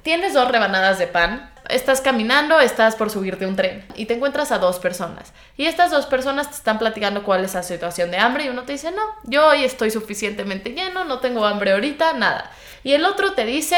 Tienes 0.03 0.33
dos 0.33 0.49
rebanadas 0.49 0.97
de 0.97 1.07
pan, 1.07 1.51
estás 1.69 2.01
caminando, 2.01 2.59
estás 2.59 2.95
por 2.95 3.09
subirte 3.09 3.45
un 3.45 3.55
tren 3.55 3.85
y 3.95 4.05
te 4.05 4.15
encuentras 4.15 4.51
a 4.51 4.57
dos 4.57 4.79
personas. 4.79 5.33
Y 5.57 5.65
estas 5.65 5.91
dos 5.91 6.05
personas 6.05 6.49
te 6.49 6.55
están 6.55 6.79
platicando 6.79 7.23
cuál 7.23 7.43
es 7.45 7.53
la 7.53 7.63
situación 7.63 8.11
de 8.11 8.17
hambre 8.17 8.45
y 8.45 8.49
uno 8.49 8.63
te 8.63 8.73
dice, 8.73 8.91
no, 8.91 9.01
yo 9.23 9.47
hoy 9.47 9.63
estoy 9.63 9.91
suficientemente 9.91 10.71
lleno, 10.71 11.03
no 11.03 11.19
tengo 11.19 11.45
hambre 11.45 11.73
ahorita, 11.73 12.13
nada. 12.13 12.51
Y 12.83 12.93
el 12.93 13.05
otro 13.05 13.33
te 13.33 13.45
dice, 13.45 13.77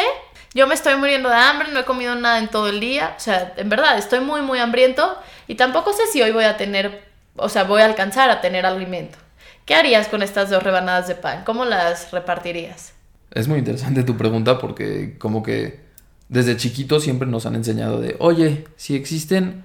yo 0.54 0.68
me 0.68 0.74
estoy 0.74 0.96
muriendo 0.96 1.30
de 1.30 1.36
hambre, 1.36 1.70
no 1.72 1.80
he 1.80 1.86
comido 1.86 2.16
nada 2.16 2.40
en 2.40 2.48
todo 2.48 2.70
el 2.70 2.80
día, 2.80 3.16
o 3.18 3.20
sea, 3.20 3.54
en 3.58 3.70
verdad, 3.70 3.98
estoy 3.98 4.20
muy, 4.20 4.42
muy 4.42 4.60
hambriento 4.60 5.18
y 5.48 5.56
tampoco 5.56 5.94
sé 5.94 6.04
si 6.12 6.22
hoy 6.22 6.32
voy 6.32 6.44
a 6.44 6.58
tener, 6.58 7.04
o 7.36 7.50
sea, 7.50 7.64
voy 7.64 7.82
a 7.82 7.86
alcanzar 7.86 8.30
a 8.30 8.42
tener 8.42 8.66
alimento. 8.66 9.18
¿Qué 9.66 9.76
harías 9.76 10.08
con 10.08 10.22
estas 10.22 10.50
dos 10.50 10.62
rebanadas 10.62 11.08
de 11.08 11.16
pan? 11.16 11.44
¿Cómo 11.46 11.66
las 11.66 12.12
repartirías? 12.12 12.94
Es 13.32 13.48
muy 13.48 13.60
interesante 13.60 14.04
tu 14.04 14.18
pregunta 14.18 14.60
porque 14.60 15.18
como 15.18 15.42
que 15.42 15.82
desde 16.30 16.58
chiquitos 16.58 17.04
siempre 17.04 17.28
nos 17.28 17.46
han 17.46 17.56
enseñado 17.56 18.00
de, 18.00 18.16
oye, 18.20 18.66
si 18.76 18.96
existen 18.96 19.64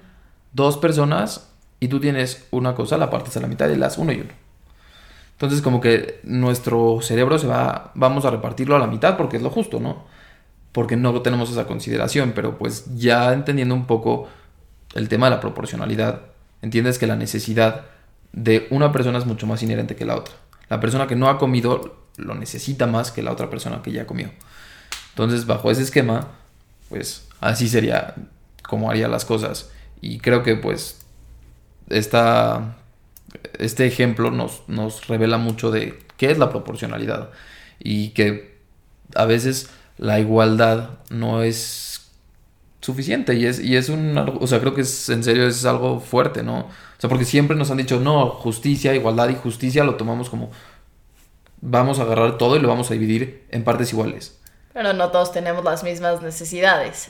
dos 0.53 0.77
personas 0.77 1.49
y 1.79 1.87
tú 1.87 1.99
tienes 1.99 2.47
una 2.51 2.75
cosa, 2.75 2.97
la 2.97 3.09
partes 3.09 3.35
a 3.37 3.41
la 3.41 3.47
mitad 3.47 3.69
y 3.69 3.75
las 3.75 3.97
uno 3.97 4.11
y 4.11 4.21
uno. 4.21 4.31
Entonces 5.33 5.61
como 5.61 5.79
que 5.81 6.19
nuestro 6.23 6.99
cerebro 7.01 7.37
se 7.37 7.47
va, 7.47 7.91
vamos 7.93 8.25
a 8.25 8.31
repartirlo 8.31 8.75
a 8.75 8.79
la 8.79 8.87
mitad 8.87 9.17
porque 9.17 9.37
es 9.37 9.43
lo 9.43 9.49
justo, 9.49 9.79
¿no? 9.79 10.05
Porque 10.71 10.95
no 10.95 11.21
tenemos 11.21 11.49
esa 11.49 11.65
consideración, 11.65 12.33
pero 12.35 12.57
pues 12.57 12.85
ya 12.95 13.33
entendiendo 13.33 13.73
un 13.75 13.85
poco 13.87 14.27
el 14.93 15.09
tema 15.09 15.27
de 15.27 15.35
la 15.35 15.39
proporcionalidad, 15.39 16.21
entiendes 16.61 16.99
que 16.99 17.07
la 17.07 17.15
necesidad 17.15 17.85
de 18.31 18.67
una 18.69 18.91
persona 18.91 19.17
es 19.17 19.25
mucho 19.25 19.47
más 19.47 19.63
inherente 19.63 19.95
que 19.95 20.05
la 20.05 20.15
otra. 20.15 20.35
La 20.69 20.79
persona 20.79 21.07
que 21.07 21.15
no 21.15 21.29
ha 21.29 21.37
comido 21.37 21.97
lo 22.17 22.35
necesita 22.35 22.85
más 22.85 23.11
que 23.11 23.23
la 23.23 23.31
otra 23.31 23.49
persona 23.49 23.81
que 23.81 23.91
ya 23.91 24.05
comió. 24.05 24.31
Entonces, 25.11 25.45
bajo 25.45 25.71
ese 25.71 25.81
esquema, 25.81 26.27
pues 26.89 27.27
así 27.41 27.67
sería 27.67 28.15
como 28.63 28.91
haría 28.91 29.07
las 29.07 29.25
cosas. 29.25 29.71
Y 30.01 30.19
creo 30.19 30.43
que 30.43 30.55
pues 30.55 31.01
esta, 31.89 32.77
este 33.57 33.85
ejemplo 33.87 34.31
nos, 34.31 34.63
nos 34.67 35.07
revela 35.07 35.37
mucho 35.37 35.71
de 35.71 35.99
qué 36.17 36.31
es 36.31 36.37
la 36.37 36.49
proporcionalidad. 36.49 37.31
Y 37.79 38.09
que 38.09 38.59
a 39.15 39.25
veces 39.25 39.69
la 39.99 40.19
igualdad 40.19 40.91
no 41.09 41.43
es 41.43 42.09
suficiente. 42.81 43.35
Y 43.35 43.45
es, 43.45 43.59
y 43.59 43.75
es 43.75 43.89
un... 43.89 44.17
O 44.17 44.47
sea, 44.47 44.59
creo 44.59 44.73
que 44.73 44.81
es, 44.81 45.09
en 45.09 45.23
serio 45.23 45.47
es 45.47 45.65
algo 45.65 45.99
fuerte, 45.99 46.41
¿no? 46.41 46.59
O 46.59 47.01
sea, 47.01 47.09
porque 47.09 47.25
siempre 47.25 47.55
nos 47.55 47.69
han 47.69 47.77
dicho, 47.77 47.99
no, 47.99 48.29
justicia, 48.29 48.95
igualdad 48.95 49.29
y 49.29 49.35
justicia 49.35 49.83
lo 49.83 49.95
tomamos 49.95 50.29
como... 50.29 50.49
Vamos 51.61 51.99
a 51.99 52.03
agarrar 52.03 52.37
todo 52.37 52.55
y 52.55 52.59
lo 52.59 52.69
vamos 52.69 52.89
a 52.89 52.93
dividir 52.93 53.45
en 53.51 53.65
partes 53.65 53.91
iguales. 53.91 54.39
Pero 54.73 54.93
no 54.93 55.09
todos 55.09 55.33
tenemos 55.33 55.63
las 55.65 55.83
mismas 55.83 56.21
necesidades. 56.21 57.09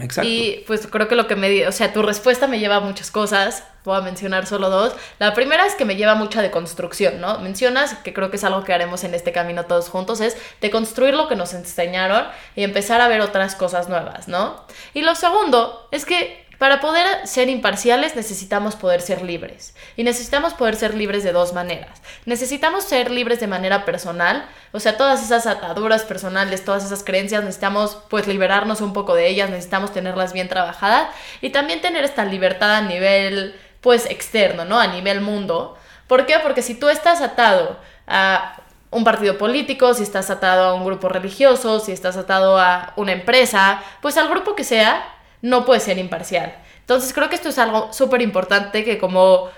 Exacto. 0.00 0.28
Y 0.28 0.64
pues 0.66 0.86
creo 0.86 1.08
que 1.08 1.14
lo 1.14 1.26
que 1.26 1.36
me... 1.36 1.48
di- 1.48 1.64
O 1.64 1.72
sea, 1.72 1.92
tu 1.92 2.02
respuesta 2.02 2.46
me 2.46 2.58
lleva 2.58 2.76
a 2.76 2.80
muchas 2.80 3.10
cosas. 3.10 3.64
Voy 3.84 3.96
a 3.96 4.00
mencionar 4.00 4.46
solo 4.46 4.68
dos. 4.68 4.94
La 5.18 5.32
primera 5.34 5.64
es 5.66 5.74
que 5.74 5.84
me 5.84 5.96
lleva 5.96 6.14
mucha 6.14 6.42
de 6.42 6.50
construcción, 6.50 7.20
¿no? 7.20 7.38
Mencionas, 7.38 7.94
que 7.98 8.12
creo 8.12 8.30
que 8.30 8.36
es 8.36 8.44
algo 8.44 8.64
que 8.64 8.72
haremos 8.72 9.04
en 9.04 9.14
este 9.14 9.32
camino 9.32 9.64
todos 9.66 9.88
juntos, 9.88 10.20
es 10.20 10.36
de 10.60 10.70
construir 10.70 11.14
lo 11.14 11.28
que 11.28 11.36
nos 11.36 11.54
enseñaron 11.54 12.26
y 12.56 12.64
empezar 12.64 13.00
a 13.00 13.08
ver 13.08 13.20
otras 13.20 13.54
cosas 13.54 13.88
nuevas, 13.88 14.26
¿no? 14.28 14.64
Y 14.92 15.02
lo 15.02 15.14
segundo 15.14 15.88
es 15.92 16.04
que 16.04 16.45
para 16.58 16.80
poder 16.80 17.26
ser 17.26 17.48
imparciales 17.48 18.16
necesitamos 18.16 18.76
poder 18.76 19.00
ser 19.00 19.22
libres. 19.22 19.74
Y 19.96 20.04
necesitamos 20.04 20.54
poder 20.54 20.76
ser 20.76 20.94
libres 20.94 21.22
de 21.24 21.32
dos 21.32 21.52
maneras. 21.52 22.00
Necesitamos 22.24 22.84
ser 22.84 23.10
libres 23.10 23.40
de 23.40 23.46
manera 23.46 23.84
personal, 23.84 24.48
o 24.72 24.80
sea, 24.80 24.96
todas 24.96 25.22
esas 25.22 25.46
ataduras 25.46 26.04
personales, 26.04 26.64
todas 26.64 26.84
esas 26.84 27.04
creencias, 27.04 27.42
necesitamos 27.44 27.98
pues 28.08 28.26
liberarnos 28.26 28.80
un 28.80 28.92
poco 28.92 29.14
de 29.14 29.28
ellas, 29.28 29.50
necesitamos 29.50 29.92
tenerlas 29.92 30.32
bien 30.32 30.48
trabajadas 30.48 31.08
y 31.40 31.50
también 31.50 31.80
tener 31.80 32.04
esta 32.04 32.24
libertad 32.24 32.74
a 32.76 32.82
nivel 32.82 33.54
pues 33.80 34.06
externo, 34.06 34.64
¿no? 34.64 34.80
A 34.80 34.86
nivel 34.86 35.20
mundo. 35.20 35.76
¿Por 36.06 36.26
qué? 36.26 36.38
Porque 36.38 36.62
si 36.62 36.74
tú 36.74 36.88
estás 36.88 37.20
atado 37.20 37.78
a 38.06 38.56
un 38.90 39.04
partido 39.04 39.36
político, 39.36 39.94
si 39.94 40.02
estás 40.02 40.30
atado 40.30 40.64
a 40.64 40.74
un 40.74 40.84
grupo 40.84 41.08
religioso, 41.08 41.80
si 41.80 41.92
estás 41.92 42.16
atado 42.16 42.58
a 42.58 42.92
una 42.96 43.12
empresa, 43.12 43.82
pues 44.00 44.16
al 44.16 44.28
grupo 44.28 44.54
que 44.54 44.64
sea, 44.64 45.15
no 45.42 45.64
puedes 45.64 45.82
ser 45.82 45.98
imparcial. 45.98 46.54
Entonces 46.80 47.12
creo 47.12 47.28
que 47.28 47.36
esto 47.36 47.48
es 47.48 47.58
algo 47.58 47.92
súper 47.92 48.22
importante 48.22 48.84
que 48.84 48.98
como 48.98 49.48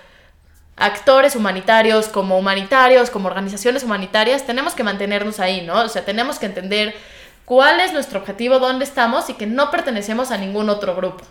actores 0.76 1.36
humanitarios, 1.36 2.08
como 2.08 2.38
humanitarios, 2.38 3.10
como 3.10 3.28
organizaciones 3.28 3.82
humanitarias, 3.82 4.46
tenemos 4.46 4.74
que 4.74 4.84
mantenernos 4.84 5.40
ahí, 5.40 5.62
¿no? 5.62 5.82
O 5.82 5.88
sea, 5.88 6.04
tenemos 6.04 6.38
que 6.38 6.46
entender 6.46 6.94
cuál 7.44 7.80
es 7.80 7.92
nuestro 7.92 8.20
objetivo, 8.20 8.58
dónde 8.58 8.84
estamos 8.84 9.28
y 9.28 9.34
que 9.34 9.46
no 9.46 9.70
pertenecemos 9.70 10.30
a 10.30 10.38
ningún 10.38 10.70
otro 10.70 10.94
grupo. 10.94 11.24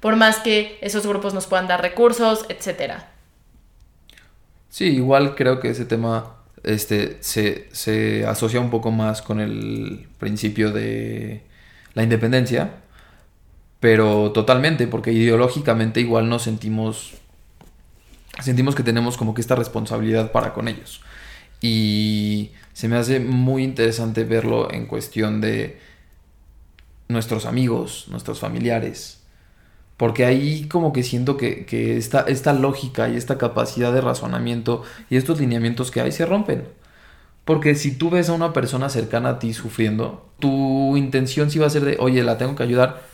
Por 0.00 0.16
más 0.16 0.38
que 0.38 0.78
esos 0.80 1.06
grupos 1.06 1.34
nos 1.34 1.46
puedan 1.46 1.68
dar 1.68 1.82
recursos, 1.82 2.46
etcétera. 2.48 3.10
Sí, 4.70 4.96
igual 4.96 5.34
creo 5.34 5.60
que 5.60 5.70
ese 5.70 5.84
tema 5.84 6.36
este, 6.62 7.18
se, 7.20 7.68
se 7.72 8.24
asocia 8.26 8.60
un 8.60 8.70
poco 8.70 8.90
más 8.90 9.20
con 9.20 9.40
el 9.40 10.08
principio 10.18 10.72
de 10.72 11.42
la 11.94 12.02
independencia, 12.02 12.70
pero 13.80 14.30
totalmente, 14.32 14.86
porque 14.86 15.12
ideológicamente 15.12 16.00
igual 16.00 16.28
nos 16.28 16.42
sentimos, 16.42 17.14
sentimos 18.40 18.74
que 18.74 18.82
tenemos 18.82 19.16
como 19.16 19.32
que 19.34 19.40
esta 19.40 19.56
responsabilidad 19.56 20.32
para 20.32 20.52
con 20.52 20.68
ellos. 20.68 21.00
Y 21.62 22.50
se 22.74 22.88
me 22.88 22.96
hace 22.96 23.20
muy 23.20 23.64
interesante 23.64 24.24
verlo 24.24 24.70
en 24.70 24.86
cuestión 24.86 25.40
de 25.40 25.80
nuestros 27.08 27.46
amigos, 27.46 28.06
nuestros 28.10 28.38
familiares. 28.38 29.20
Porque 29.96 30.24
ahí 30.24 30.66
como 30.68 30.92
que 30.92 31.02
siento 31.02 31.36
que, 31.36 31.66
que 31.66 31.96
esta, 31.96 32.20
esta 32.20 32.52
lógica 32.52 33.08
y 33.08 33.16
esta 33.16 33.38
capacidad 33.38 33.92
de 33.92 34.00
razonamiento 34.00 34.82
y 35.10 35.16
estos 35.16 35.40
lineamientos 35.40 35.90
que 35.90 36.00
hay 36.00 36.12
se 36.12 36.26
rompen. 36.26 36.64
Porque 37.44 37.74
si 37.74 37.92
tú 37.96 38.10
ves 38.10 38.28
a 38.28 38.34
una 38.34 38.52
persona 38.52 38.88
cercana 38.90 39.30
a 39.30 39.38
ti 39.38 39.52
sufriendo, 39.54 40.30
tu 40.38 40.96
intención 40.96 41.50
sí 41.50 41.58
va 41.58 41.66
a 41.66 41.70
ser 41.70 41.84
de, 41.84 41.96
oye, 41.98 42.22
la 42.22 42.38
tengo 42.38 42.54
que 42.56 42.62
ayudar 42.62 43.09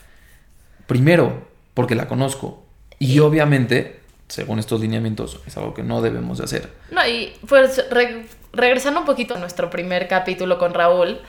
primero 0.86 1.46
porque 1.74 1.94
la 1.94 2.08
conozco. 2.08 2.62
Y 2.98 3.18
obviamente, 3.20 4.00
según 4.28 4.58
estos 4.58 4.80
lineamientos, 4.80 5.40
es 5.46 5.56
algo 5.56 5.74
que 5.74 5.82
no 5.82 6.00
debemos 6.02 6.38
de 6.38 6.44
hacer. 6.44 6.70
No, 6.90 7.06
y 7.06 7.34
pues 7.48 7.84
re- 7.90 8.26
regresando 8.52 9.00
un 9.00 9.06
poquito 9.06 9.34
a 9.34 9.38
nuestro 9.38 9.68
primer 9.70 10.08
capítulo 10.08 10.58
con 10.58 10.72
Raúl, 10.74 11.20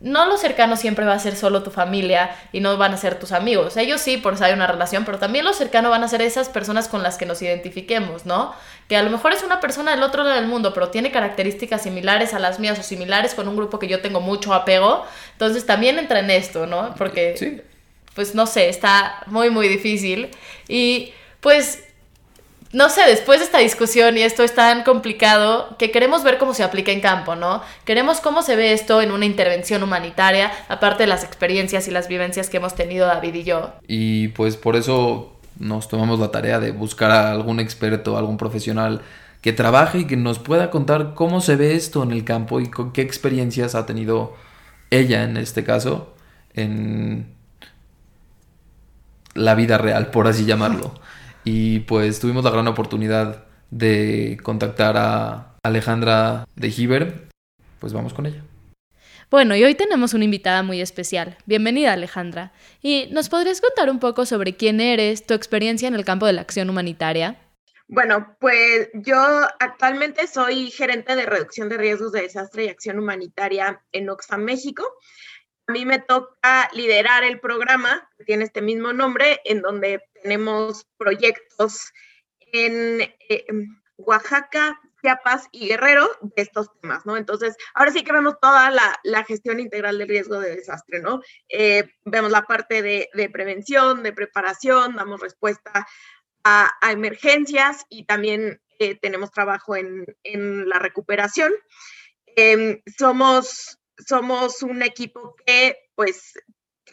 no 0.00 0.26
lo 0.26 0.36
cercano 0.36 0.76
siempre 0.76 1.06
va 1.06 1.14
a 1.14 1.18
ser 1.18 1.34
solo 1.36 1.62
tu 1.62 1.70
familia 1.70 2.36
y 2.52 2.60
no 2.60 2.76
van 2.76 2.92
a 2.92 2.96
ser 2.98 3.18
tus 3.18 3.32
amigos. 3.32 3.76
Ellos 3.78 4.00
sí, 4.02 4.18
por 4.18 4.34
eso 4.34 4.44
hay 4.44 4.52
una 4.52 4.66
relación, 4.66 5.04
pero 5.06 5.18
también 5.18 5.46
lo 5.46 5.54
cercano 5.54 5.88
van 5.88 6.02
a 6.04 6.08
ser 6.08 6.20
esas 6.20 6.50
personas 6.50 6.88
con 6.88 7.02
las 7.02 7.16
que 7.16 7.24
nos 7.24 7.40
identifiquemos, 7.40 8.26
¿no? 8.26 8.52
Que 8.88 8.96
a 8.98 9.02
lo 9.02 9.08
mejor 9.08 9.32
es 9.32 9.42
una 9.42 9.60
persona 9.60 9.92
del 9.92 10.02
otro 10.02 10.24
lado 10.24 10.34
del 10.36 10.46
mundo, 10.48 10.74
pero 10.74 10.88
tiene 10.90 11.10
características 11.10 11.82
similares 11.84 12.34
a 12.34 12.38
las 12.38 12.58
mías 12.60 12.78
o 12.78 12.82
similares 12.82 13.34
con 13.34 13.48
un 13.48 13.56
grupo 13.56 13.78
que 13.78 13.86
yo 13.88 14.02
tengo 14.02 14.20
mucho 14.20 14.52
apego. 14.52 15.06
Entonces 15.32 15.64
también 15.64 15.98
entra 15.98 16.18
en 16.18 16.30
esto, 16.30 16.66
¿no? 16.66 16.94
Porque, 16.98 17.34
pues 18.14 18.34
no 18.34 18.46
sé, 18.46 18.68
está 18.68 19.22
muy, 19.26 19.50
muy 19.50 19.68
difícil. 19.68 20.28
Y 20.68 21.12
pues 21.40 21.84
no 22.74 22.88
sé, 22.90 23.02
después 23.06 23.38
de 23.38 23.44
esta 23.44 23.58
discusión 23.58 24.18
y 24.18 24.22
esto 24.22 24.42
es 24.42 24.52
tan 24.52 24.82
complicado 24.82 25.76
que 25.78 25.92
queremos 25.92 26.24
ver 26.24 26.38
cómo 26.38 26.54
se 26.54 26.64
aplica 26.64 26.90
en 26.90 27.00
campo, 27.00 27.36
¿no? 27.36 27.62
Queremos 27.84 28.20
cómo 28.20 28.42
se 28.42 28.56
ve 28.56 28.72
esto 28.72 29.00
en 29.00 29.12
una 29.12 29.26
intervención 29.26 29.82
humanitaria, 29.82 30.50
aparte 30.68 31.04
de 31.04 31.06
las 31.06 31.22
experiencias 31.22 31.86
y 31.86 31.92
las 31.92 32.08
vivencias 32.08 32.50
que 32.50 32.56
hemos 32.56 32.74
tenido 32.74 33.06
David 33.06 33.34
y 33.34 33.44
yo. 33.44 33.72
Y 33.86 34.28
pues 34.28 34.56
por 34.56 34.74
eso 34.74 35.38
nos 35.58 35.88
tomamos 35.88 36.18
la 36.18 36.32
tarea 36.32 36.58
de 36.58 36.72
buscar 36.72 37.12
a 37.12 37.30
algún 37.30 37.60
experto, 37.60 38.18
algún 38.18 38.38
profesional 38.38 39.02
que 39.40 39.52
trabaje 39.52 40.00
y 40.00 40.06
que 40.06 40.16
nos 40.16 40.40
pueda 40.40 40.70
contar 40.70 41.14
cómo 41.14 41.40
se 41.40 41.54
ve 41.54 41.76
esto 41.76 42.02
en 42.02 42.10
el 42.10 42.24
campo 42.24 42.58
y 42.60 42.70
con 42.70 42.92
qué 42.92 43.02
experiencias 43.02 43.76
ha 43.76 43.86
tenido 43.86 44.34
ella 44.90 45.22
en 45.22 45.36
este 45.36 45.62
caso 45.62 46.14
en 46.54 47.33
la 49.34 49.54
vida 49.54 49.78
real, 49.78 50.10
por 50.10 50.26
así 50.26 50.44
llamarlo. 50.44 50.94
Y 51.46 51.80
pues 51.80 52.20
tuvimos 52.20 52.42
la 52.42 52.50
gran 52.50 52.66
oportunidad 52.68 53.44
de 53.70 54.38
contactar 54.42 54.96
a 54.96 55.56
Alejandra 55.62 56.46
de 56.56 56.70
Giver. 56.70 57.28
Pues 57.80 57.92
vamos 57.92 58.14
con 58.14 58.24
ella. 58.24 58.42
Bueno, 59.30 59.54
y 59.54 59.62
hoy 59.62 59.74
tenemos 59.74 60.14
una 60.14 60.24
invitada 60.24 60.62
muy 60.62 60.80
especial. 60.80 61.36
Bienvenida 61.44 61.92
Alejandra. 61.92 62.52
¿Y 62.80 63.08
nos 63.10 63.28
podrías 63.28 63.60
contar 63.60 63.90
un 63.90 63.98
poco 63.98 64.24
sobre 64.24 64.56
quién 64.56 64.80
eres, 64.80 65.26
tu 65.26 65.34
experiencia 65.34 65.86
en 65.86 65.94
el 65.94 66.04
campo 66.06 66.24
de 66.24 66.32
la 66.32 66.40
acción 66.40 66.70
humanitaria? 66.70 67.36
Bueno, 67.86 68.36
pues 68.40 68.88
yo 68.94 69.16
actualmente 69.60 70.26
soy 70.26 70.70
gerente 70.70 71.16
de 71.16 71.26
reducción 71.26 71.68
de 71.68 71.76
riesgos 71.76 72.12
de 72.12 72.22
desastre 72.22 72.64
y 72.64 72.68
acción 72.68 72.98
humanitaria 72.98 73.82
en 73.92 74.08
Oxfam, 74.08 74.42
México. 74.42 74.84
A 75.66 75.72
mí 75.72 75.86
me 75.86 75.98
toca 75.98 76.68
liderar 76.72 77.24
el 77.24 77.40
programa 77.40 78.08
que 78.18 78.24
tiene 78.24 78.44
este 78.44 78.60
mismo 78.60 78.92
nombre, 78.92 79.40
en 79.44 79.62
donde 79.62 80.02
tenemos 80.22 80.86
proyectos 80.98 81.92
en 82.52 83.00
eh, 83.00 83.46
Oaxaca, 83.96 84.80
Chiapas 85.02 85.48
y 85.52 85.68
Guerrero 85.68 86.08
de 86.20 86.42
estos 86.42 86.68
temas, 86.80 87.04
¿no? 87.04 87.16
Entonces, 87.16 87.56
ahora 87.74 87.92
sí 87.92 88.02
que 88.02 88.12
vemos 88.12 88.36
toda 88.40 88.70
la, 88.70 89.24
gestión 89.24 89.60
integral 89.60 89.98
del 89.98 90.08
riesgo 90.08 90.40
de 90.40 90.56
desastre, 90.56 91.00
¿no? 91.00 91.20
Eh, 91.48 91.90
vemos 92.04 92.30
la 92.30 92.42
parte 92.42 92.82
de, 92.82 93.30
prevención, 93.30 94.02
de 94.02 94.12
preparación, 94.12 94.96
damos 94.96 95.20
respuesta 95.20 95.86
a, 96.42 96.70
emergencias 96.90 97.84
y 97.88 98.04
también 98.04 98.60
eh, 98.78 98.98
tenemos 98.98 99.30
trabajo 99.30 99.76
en, 99.76 100.68
la 100.68 100.78
recuperación. 100.78 101.52
Em, 102.36 102.80
somos 102.98 103.78
somos 104.06 104.62
un 104.62 104.82
equipo 104.82 105.36
que 105.44 105.76
pues 105.94 106.34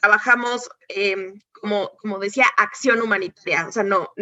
trabajamos, 0.02 0.70
em, 0.88 1.40
como, 1.52 1.92
como 1.98 2.20
decía, 2.20 2.46
acción 2.58 3.02
humanitaria. 3.02 3.68
O 3.68 3.72
sea, 3.72 3.84
no, 3.84 4.14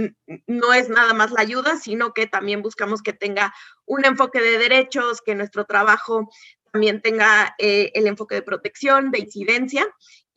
no 0.48 0.74
es 0.74 0.90
nada 0.90 1.14
más 1.14 1.32
la 1.32 1.42
ayuda, 1.42 1.78
sino 1.78 2.14
que 2.14 2.28
también 2.28 2.62
buscamos 2.62 3.02
que 3.02 3.14
tenga 3.14 3.54
un 3.86 4.06
enfoque 4.06 4.42
de 4.42 4.58
derechos, 4.58 5.22
que 5.22 5.36
nuestro 5.36 5.66
trabajo 5.66 6.30
también 6.72 7.02
tenga 7.02 7.56
eh, 7.58 7.92
el 7.96 8.08
enfoque 8.08 8.36
de 8.36 8.42
protección, 8.42 9.12
de 9.12 9.20
incidencia. 9.20 9.88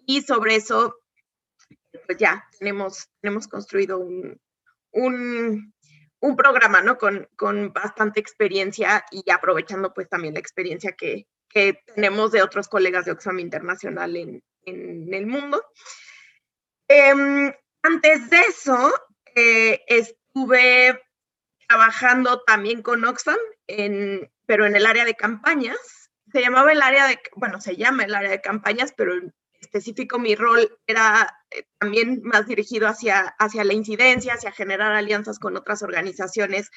Y 0.06 0.22
sobre 0.22 0.56
eso, 0.56 0.96
pues 2.06 2.18
ya 2.18 2.44
tenemos, 2.58 3.08
tenemos 3.20 3.48
construido 3.48 3.98
un, 3.98 4.40
un, 4.92 5.74
un 6.20 6.36
programa, 6.36 6.82
¿no? 6.82 6.98
Con, 6.98 7.28
con 7.36 7.72
bastante 7.72 8.20
experiencia 8.20 9.04
y 9.10 9.28
aprovechando 9.30 9.92
pues 9.92 10.08
también 10.08 10.34
la 10.34 10.40
experiencia 10.40 10.92
que, 10.92 11.26
que 11.52 11.82
tenemos 11.94 12.32
de 12.32 12.42
otros 12.42 12.68
colegas 12.68 13.04
de 13.04 13.12
Oxfam 13.12 13.38
Internacional 13.38 14.16
en, 14.16 14.42
en 14.64 15.12
el 15.12 15.26
mundo. 15.26 15.64
Em, 16.88 17.52
antes 17.82 18.30
de 18.30 18.40
eso, 18.40 18.92
eh, 19.34 19.82
estuve 19.86 21.00
trabajando 21.68 22.42
también 22.42 22.82
con 22.82 23.04
Oxfam, 23.04 23.38
en, 23.66 24.30
pero 24.46 24.66
en 24.66 24.76
el 24.76 24.86
área 24.86 25.04
de 25.04 25.14
campañas. 25.14 25.78
Se 26.32 26.40
llamaba 26.40 26.72
el 26.72 26.82
área 26.82 27.08
de, 27.08 27.18
bueno, 27.36 27.60
se 27.60 27.76
llama 27.76 28.04
el 28.04 28.14
área 28.14 28.30
de 28.30 28.40
campañas, 28.40 28.92
pero 28.96 29.14
en 29.14 29.34
específico 29.60 30.18
mi 30.18 30.34
rol 30.34 30.78
era 30.86 31.38
eh, 31.50 31.64
también 31.78 32.20
más 32.24 32.46
dirigido 32.46 32.88
hacia, 32.88 33.34
hacia 33.38 33.64
la 33.64 33.72
incidencia, 33.72 34.34
hacia 34.34 34.52
generar 34.52 34.92
alianzas 34.92 35.38
con 35.38 35.56
otras 35.56 35.82
organizaciones 35.82 36.70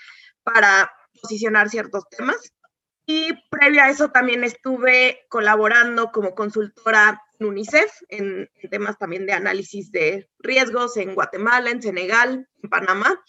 para 0.44 0.92
posicionar 1.22 1.70
ciertos 1.70 2.08
temas. 2.10 2.54
Y 3.08 3.34
previo 3.50 3.84
a 3.84 3.90
eso 3.90 4.10
también 4.10 4.44
estuve 4.44 5.26
colaborando 5.30 6.12
como 6.12 6.34
consultora 6.34 7.22
en 7.40 7.48
UNICEF 7.48 7.92
en, 8.10 8.50
temas 8.72 8.98
también 8.98 9.28
de 9.28 9.34
análisis 9.34 9.92
de 9.92 10.28
riesgos 10.40 10.98
en 10.98 11.14
Guatemala, 11.14 11.70
en 11.70 11.84
Senegal, 11.84 12.50
en 12.64 12.70
Panamá 12.70 13.24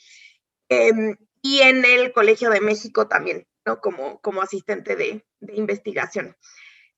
em, 0.69 1.17
y 1.43 1.61
en 1.61 1.85
el 1.85 2.13
Colegio 2.13 2.49
de 2.49 2.61
México 2.61 3.07
también, 3.07 3.47
¿no? 3.67 3.81
Como, 3.81 4.19
como 4.21 4.41
asistente 4.41 4.97
de, 4.97 5.25
investigación. 5.53 6.35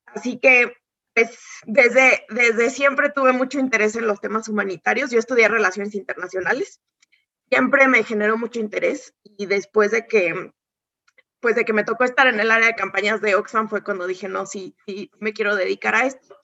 Así 0.06 0.38
que, 0.38 0.72
pues, 1.14 1.36
desde, 1.66 2.24
desde 2.30 2.70
siempre 2.70 3.10
tuve 3.10 3.32
mucho 3.32 3.58
interés 3.58 3.96
en 3.96 4.06
los 4.06 4.20
temas 4.20 4.48
humanitarios. 4.48 5.10
Yo 5.10 5.18
estudié 5.18 5.48
relaciones 5.48 5.96
internacionales. 5.96 6.80
Siempre 7.50 7.88
me 7.88 8.04
generó 8.04 8.38
mucho 8.38 8.60
interés 8.60 9.14
y 9.24 9.46
después 9.46 9.90
de 9.90 10.06
que 10.06 10.52
pues 11.40 11.54
de 11.56 11.64
que 11.64 11.72
me 11.72 11.84
tocó 11.84 12.04
estar 12.04 12.26
en 12.26 12.40
el 12.40 12.50
área 12.50 12.68
de 12.68 12.74
campañas 12.74 13.20
de 13.20 13.34
Oxfam 13.34 13.68
fue 13.68 13.84
cuando 13.84 14.06
dije, 14.06 14.28
no, 14.28 14.46
sí, 14.46 14.74
sí, 14.86 15.10
me 15.20 15.32
quiero 15.32 15.54
dedicar 15.54 15.94
a 15.94 16.06
esto. 16.06 16.36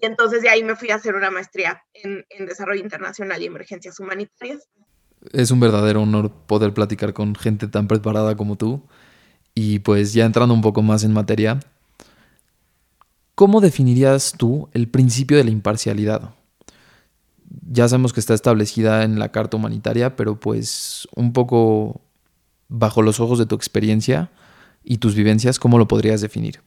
Y 0.00 0.06
entonces 0.06 0.42
de 0.42 0.48
ahí 0.48 0.62
me 0.62 0.76
fui 0.76 0.90
a 0.90 0.94
hacer 0.94 1.14
una 1.14 1.30
maestría 1.30 1.82
en, 1.92 2.24
en 2.30 2.46
desarrollo 2.46 2.82
internacional 2.82 3.42
y 3.42 3.46
emergencias 3.46 3.98
humanitarias. 4.00 4.68
Es 5.32 5.50
un 5.50 5.60
verdadero 5.60 6.02
honor 6.02 6.30
poder 6.30 6.72
platicar 6.72 7.12
con 7.12 7.34
gente 7.34 7.66
tan 7.66 7.88
preparada 7.88 8.36
como 8.36 8.56
tú. 8.56 8.86
Y 9.54 9.80
pues 9.80 10.12
ya 10.12 10.24
entrando 10.24 10.54
un 10.54 10.60
poco 10.60 10.82
más 10.82 11.02
en 11.02 11.12
materia, 11.12 11.58
¿cómo 13.34 13.60
definirías 13.60 14.34
tú 14.38 14.68
el 14.72 14.88
principio 14.88 15.36
de 15.36 15.44
la 15.44 15.50
imparcialidad? 15.50 16.30
Ya 17.68 17.88
sabemos 17.88 18.12
que 18.12 18.20
está 18.20 18.34
establecida 18.34 19.02
en 19.02 19.18
la 19.18 19.32
Carta 19.32 19.56
Humanitaria, 19.56 20.14
pero 20.14 20.38
pues 20.38 21.08
un 21.16 21.32
poco 21.32 22.00
bajo 22.68 23.02
los 23.02 23.18
ojos 23.18 23.38
de 23.38 23.46
tu 23.46 23.56
experiencia 23.56 24.30
y 24.88 24.98
tus 24.98 25.14
vivencias, 25.14 25.58
¿cómo 25.58 25.76
lo 25.78 25.86
podrías 25.86 26.22
definir? 26.22 26.62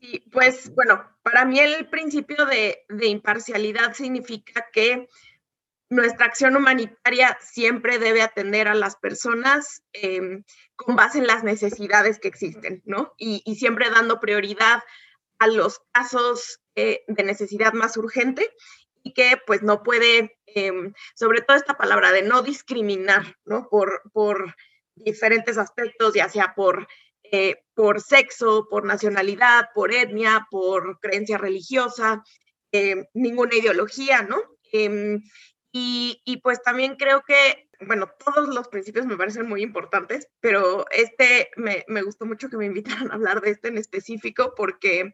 Sí, 0.00 0.24
pues 0.32 0.74
bueno, 0.74 1.04
para 1.22 1.44
mí 1.44 1.60
el 1.60 1.86
principio 1.90 2.46
de, 2.46 2.86
imparcialidad 3.02 3.92
significa 3.92 4.66
que 4.72 5.06
nuestra 5.90 6.26
acción 6.26 6.56
humanitaria 6.56 7.36
siempre 7.42 7.98
debe 7.98 8.22
atender 8.22 8.68
a 8.68 8.74
las 8.74 8.96
personas 8.96 9.82
em, 9.92 10.44
con 10.76 10.96
base 10.96 11.18
en 11.18 11.26
las 11.26 11.44
necesidades 11.44 12.18
que 12.18 12.28
existen, 12.28 12.82
¿no? 12.86 13.12
Y, 13.18 13.42
siempre 13.56 13.90
dando 13.90 14.18
prioridad 14.18 14.82
a 15.38 15.46
los 15.46 15.80
casos 15.92 16.60
eh, 16.74 17.02
de 17.06 17.22
necesidad 17.22 17.74
más 17.74 17.98
urgente 17.98 18.50
y 19.02 19.12
que 19.12 19.38
pues 19.46 19.62
no 19.62 19.82
puede, 19.82 20.38
em, 20.46 20.94
sobre 21.14 21.42
todo 21.42 21.56
esta 21.58 21.76
palabra 21.76 22.12
de 22.12 22.22
no 22.22 22.40
discriminar, 22.40 23.36
¿no? 23.44 23.68
Por, 23.68 24.10
por 24.14 24.54
diferentes 24.94 25.58
aspectos, 25.58 26.14
ya 26.14 26.30
sea 26.30 26.54
por, 26.54 26.88
eh, 27.32 27.56
por 27.74 28.00
sexo, 28.00 28.66
por 28.68 28.84
nacionalidad, 28.84 29.68
por 29.74 29.92
etnia, 29.92 30.46
por 30.50 30.98
creencia 31.00 31.38
religiosa, 31.38 32.22
eh, 32.72 33.06
ninguna 33.14 33.54
ideología, 33.54 34.22
¿no? 34.22 34.38
Em, 34.72 35.22
y, 35.72 36.22
y, 36.24 36.38
pues 36.38 36.62
también 36.62 36.96
creo 36.96 37.22
que, 37.26 37.68
bueno, 37.86 38.08
todos 38.24 38.48
los 38.48 38.68
principios 38.68 39.06
me 39.06 39.16
parecen 39.16 39.46
muy 39.46 39.62
importantes, 39.62 40.28
pero 40.40 40.86
este 40.90 41.50
me, 41.56 41.84
me, 41.88 42.02
gustó 42.02 42.24
mucho 42.26 42.48
que 42.48 42.56
me 42.56 42.66
invitaran 42.66 43.10
a 43.10 43.14
hablar 43.14 43.40
de 43.42 43.50
este 43.50 43.68
en 43.68 43.78
específico 43.78 44.54
porque, 44.56 45.12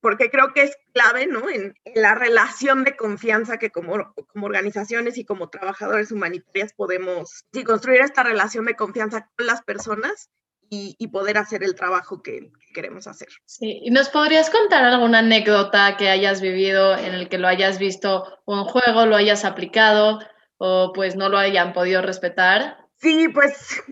porque 0.00 0.30
creo 0.30 0.52
que 0.54 0.62
es 0.62 0.76
clave, 0.94 1.26
¿no? 1.26 1.50
En, 1.50 1.74
la 1.94 2.14
relación 2.14 2.84
de 2.84 2.96
confianza 2.96 3.58
que 3.58 3.70
como, 3.70 4.14
como 4.28 4.46
organizaciones 4.46 5.18
y 5.18 5.24
como 5.24 5.50
trabajadores 5.50 6.12
humanitarios 6.12 6.72
podemos 6.72 7.44
sí, 7.52 7.64
construir 7.64 8.00
esta 8.00 8.22
relación 8.22 8.64
de 8.64 8.76
confianza 8.76 9.28
con 9.36 9.46
las 9.46 9.62
personas 9.62 10.30
y, 10.70 10.96
y, 10.98 11.08
poder 11.08 11.38
hacer 11.38 11.62
el 11.62 11.74
trabajo 11.74 12.22
que, 12.22 12.50
queremos 12.74 13.06
hacer. 13.06 13.28
Sí, 13.46 13.80
¿y 13.82 13.90
nos 13.90 14.10
podrías 14.10 14.50
contar 14.50 14.84
alguna 14.84 15.20
anécdota 15.20 15.96
que 15.96 16.10
hayas 16.10 16.40
vivido 16.40 16.96
en 16.96 17.14
el 17.14 17.28
que 17.28 17.38
lo 17.38 17.48
hayas 17.48 17.78
visto 17.78 18.24
o 18.44 18.58
en 18.58 18.64
juego, 18.64 19.06
lo 19.06 19.16
hayas 19.16 19.44
aplicado 19.44 20.20
o 20.58 20.92
pues 20.94 21.16
no 21.16 21.28
lo 21.28 21.38
hayan 21.38 21.72
podido 21.72 22.02
respetar? 22.02 22.76
Sí, 22.98 23.28
pues 23.28 23.82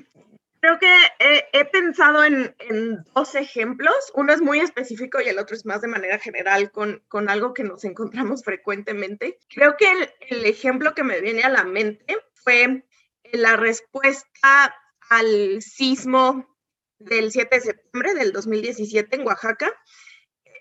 Creo 0.65 0.79
que 0.79 0.97
he, 1.53 1.65
pensado 1.67 2.25
en, 2.25 2.55
dos 3.15 3.35
ejemplos. 3.35 3.95
Uno 4.15 4.33
es 4.33 4.41
muy 4.41 4.61
específico 4.61 5.21
y 5.21 5.29
el 5.29 5.39
otro 5.39 5.55
es 5.55 5.67
más 5.67 5.83
de 5.83 5.89
manera 5.89 6.19
general 6.19 6.71
con, 6.71 7.03
con 7.09 7.29
algo 7.29 7.53
que 7.53 7.65
nos 7.65 7.85
encontramos 7.85 8.43
frecuentemente. 8.43 9.39
Creo 9.51 9.77
que 9.77 9.93
el, 9.93 10.11
el, 10.31 10.47
ejemplo 10.47 10.95
que 10.95 11.05
me 11.05 11.21
viene 11.21 11.43
a 11.43 11.51
la 11.51 11.65
mente 11.65 12.17
fue 12.33 12.83
la 13.31 13.57
respuesta 13.57 14.75
al 15.11 15.61
sismo 15.61 16.54
del 17.05 17.31
7 17.31 17.57
de 17.57 17.63
septiembre 17.63 18.15
del 18.15 18.33
2017 18.33 19.17
en 19.17 19.27
Oaxaca. 19.27 19.73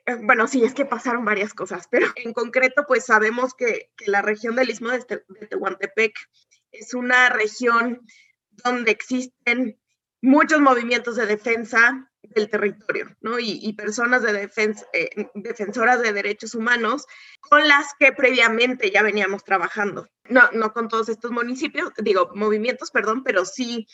Eh, 0.06 0.16
bueno, 0.22 0.48
sí, 0.48 0.64
es 0.64 0.74
que 0.74 0.86
pasaron 0.86 1.26
varias 1.26 1.54
cosas, 1.54 1.88
pero 1.90 2.08
en 2.16 2.34
concreto, 2.34 2.86
pues 2.88 3.06
sabemos 3.06 3.54
que, 3.54 3.92
la 4.06 4.22
región 4.22 4.56
del 4.56 4.70
Istmo 4.70 4.90
de, 4.90 5.00
de 5.00 5.48
Tehuantepec 5.48 6.14
es 6.72 6.94
una 6.94 7.30
región 7.30 8.02
donde 8.64 8.92
existen 8.92 9.80
muchos 10.22 10.62
movimientos 10.62 11.18
de 11.18 11.26
defensa 11.26 12.10
del 12.22 12.50
territorio, 12.50 13.16
¿no? 13.22 13.38
Y, 13.40 13.74
personas 13.74 14.24
de 14.24 14.34
defensa, 14.34 14.86
eh, 14.94 15.30
defensoras 15.36 16.02
de 16.02 16.14
derechos 16.14 16.56
humanos 16.56 17.06
con 17.42 17.68
las 17.68 17.88
que 18.00 18.14
previamente 18.14 18.90
ya 18.90 19.04
veníamos 19.04 19.44
trabajando. 19.44 20.08
No, 20.30 20.50
no 20.54 20.72
con 20.72 20.88
todos 20.88 21.10
estos 21.10 21.32
municipios, 21.32 21.92
digo, 21.98 22.32
movimientos, 22.34 22.92
perdón, 22.92 23.24
pero 23.24 23.44
sí, 23.44 23.88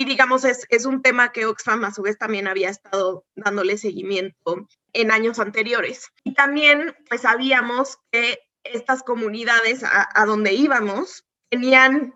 sí 0.00 0.06
digamos, 0.06 0.44
es, 0.44 0.66
es 0.70 0.86
un 0.86 1.02
tema 1.02 1.30
que 1.30 1.46
Oxfam 1.46 1.84
a 1.84 1.92
su 1.92 2.02
vez 2.02 2.16
también 2.16 2.48
había 2.48 2.70
estado 2.70 3.26
dándole 3.34 3.76
seguimiento 3.76 4.66
en 4.92 5.10
años 5.10 5.38
anteriores. 5.38 6.10
Y 6.24 6.34
también, 6.34 6.96
pues 7.08 7.20
sabíamos 7.20 7.98
que 8.10 8.38
estas 8.64 9.02
comunidades 9.02 9.84
a, 9.84 10.08
a 10.14 10.24
donde 10.24 10.52
íbamos 10.54 11.24
tenían, 11.50 12.14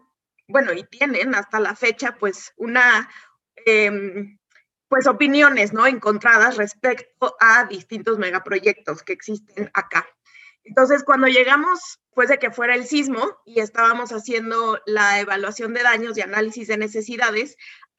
bueno, 0.49 0.73
y 0.73 0.85
tienen 0.85 1.35
hasta 1.35 1.61
la 1.61 1.77
fecha, 1.77 2.16
pues 2.18 2.53
una 2.57 3.11
Em, 3.66 4.38
pues 4.88 5.07
opiniones, 5.07 5.73
¿no? 5.73 5.87
Encontradas 5.87 6.57
respecto 6.57 7.35
a 7.40 7.64
distintos 7.64 8.18
megaproyectos 8.18 9.03
que 9.03 9.14
existen 9.14 9.70
acá. 9.73 10.07
Entonces, 10.64 11.05
cuando 11.05 11.27
llegamos, 11.27 12.00
pues 12.14 12.29
de 12.29 12.38
que 12.38 12.50
fuera 12.50 12.74
el 12.74 12.87
sismo 12.87 13.38
y 13.44 13.61
estábamos 13.61 14.12
haciendo 14.12 14.81
la 14.87 15.20
evaluación 15.20 15.74
de 15.74 15.83
daños 15.83 16.16
y 16.16 16.22
análisis 16.22 16.68
de 16.68 16.79
necesidades, 16.79 17.57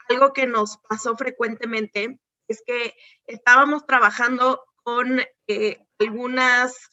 algo 0.09 0.33
que 0.33 0.47
nos 0.47 0.77
pasó 0.89 1.15
frecuentemente 1.15 2.19
es 2.47 2.63
que 2.65 2.95
estábamos 3.25 3.85
trabajando 3.85 4.63
con 4.83 5.21
eh, 5.47 5.85
algunas 5.99 6.89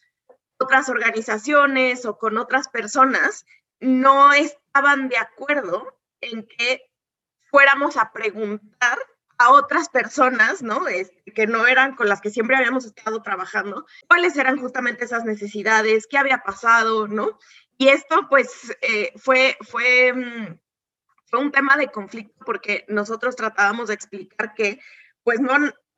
otras 0.59 0.89
organizaciones 0.89 2.07
o 2.07 2.17
con 2.17 2.39
otras 2.39 2.69
personas, 2.69 3.45
no 3.81 4.33
estaban 4.33 5.09
de 5.09 5.19
acuerdo 5.19 5.99
en 6.21 6.47
que 6.47 6.83
fuéramos 7.51 7.97
a 7.97 8.13
preguntar 8.13 8.99
a 9.45 9.53
otras 9.53 9.89
personas, 9.89 10.63
¿no? 10.63 10.89
Este, 10.89 11.33
que 11.33 11.47
no 11.47 11.67
eran 11.67 11.95
con 11.95 12.09
las 12.09 12.21
que 12.21 12.31
siempre 12.31 12.57
habíamos 12.57 12.85
estado 12.85 13.23
trabajando, 13.23 13.87
cuáles 14.09 14.37
eran 14.37 14.59
justamente 14.59 15.05
esas 15.05 15.25
necesidades, 15.25 16.07
qué 16.07 16.19
había 16.19 16.39
pasado, 16.39 17.09
¿no? 17.09 17.39
Y 17.79 17.89
esto, 17.89 18.29
pues, 18.29 18.77
eh, 18.83 19.13
fue, 19.17 19.57
fue, 19.69 20.13
mm, 20.13 20.59
fue 21.27 21.41
un 21.41 21.51
tema 21.53 21.77
de 21.77 21.89
conflicto 21.89 22.45
porque 22.45 22.85
nosotros 22.89 23.37
tratábamos 23.37 23.89
de 23.89 23.95
explicar 23.95 24.55
que, 24.55 24.81
pues, 25.25 25.41
no, 25.41 25.55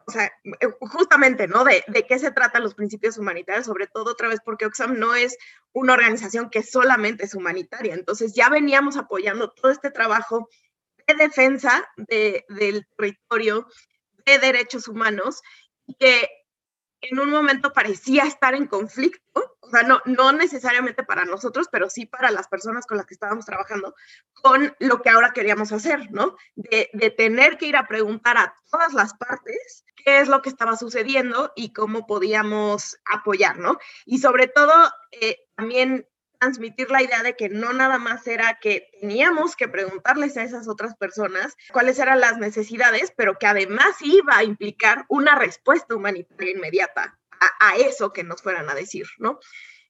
o 0.07 0.11
sea, 0.11 0.27
eh, 0.61 0.69
justamente, 0.81 1.49
¿no? 1.49 1.65
De, 1.65 1.83
de, 1.89 2.07
qué 2.07 2.19
se 2.19 2.31
tratan 2.31 2.63
los 2.63 2.75
principios 2.75 3.19
humanitarios, 3.19 3.67
sobre 3.67 3.87
todo 3.87 4.13
otra 4.13 4.29
vez 4.29 4.41
porque 4.45 4.67
Oxfam 4.67 4.99
no 4.99 5.15
es 5.15 5.37
una 5.73 5.95
organización 5.95 6.51
que 6.51 6.63
solamente 6.63 7.25
es 7.25 7.35
humanitaria. 7.35 7.95
Entonces 7.95 8.35
ya 8.35 8.49
veníamos 8.49 8.97
apoyando 8.97 9.51
todo 9.51 9.71
este 9.71 9.91
trabajo 9.91 10.49
de 11.07 11.15
defensa 11.15 11.89
del 11.97 12.87
territorio, 12.97 13.69
de 14.25 14.39
derechos 14.39 14.89
humanos, 14.89 15.43
que 15.99 16.29
en 17.11 17.19
un 17.19 17.31
momento 17.31 17.73
parecía 17.73 18.25
estar 18.25 18.55
en 18.55 18.67
conflicto, 18.67 19.57
o 19.61 19.71
sea, 19.71 19.83
no, 19.83 20.01
no 20.05 20.33
necesariamente 20.33 21.05
para 21.05 21.25
nosotros, 21.25 21.69
pero 21.71 21.91
sí 21.91 22.07
para 22.07 22.31
las 22.31 22.49
personas 22.49 22.87
con 22.87 22.97
las 22.97 23.07
que 23.07 23.15
estábamos 23.15 23.45
trabajando, 23.45 23.95
con 24.33 24.75
lo 24.79 25.03
que 25.03 25.11
ahora 25.11 25.33
queríamos 25.33 25.73
hacer, 25.73 26.11
¿no? 26.11 26.37
De, 26.55 26.89
tener 27.17 27.59
que 27.59 27.67
ir 27.67 27.77
a 27.77 27.87
preguntar 27.87 28.37
a 28.37 28.55
todas 28.71 28.93
las 28.93 29.15
partes 29.15 29.85
qué 29.97 30.21
es 30.21 30.29
lo 30.29 30.43
que 30.43 30.49
estaba 30.49 30.77
sucediendo 30.77 31.53
y 31.57 31.73
cómo 31.73 32.07
podíamos 32.07 32.97
apoyar, 33.05 33.59
¿no? 33.59 33.79
Y 34.07 34.19
sobre 34.19 34.49
todo, 34.49 34.73
eh, 35.13 35.39
también 35.57 36.07
transmitir 36.45 36.91
la 36.91 37.03
idea 37.03 37.23
de 37.23 37.37
que 37.37 37.49
no 37.49 37.73
nada 37.73 37.99
más 37.99 38.27
era 38.27 38.59
que 38.61 38.91
teníamos 39.01 39.57
que 39.57 39.67
preguntarles 39.67 40.37
a 40.37 40.43
esas 40.43 40.69
otras 40.69 40.95
personas 40.95 41.57
cuáles 41.73 41.99
eran 41.99 42.21
las 42.21 42.37
necesidades, 42.37 43.13
pero 43.17 43.39
que 43.39 43.47
además 43.47 43.97
iba 44.03 44.37
a 44.37 44.45
implicar 44.45 45.07
una 45.09 45.37
respuesta 45.37 45.95
humanitaria 45.95 46.51
inmediata 46.51 47.19
a, 47.61 47.77
eso 47.77 48.13
que 48.13 48.25
nos 48.25 48.43
fueran 48.43 48.69
a 48.69 48.75
decir, 48.75 49.07
¿no? 49.19 49.39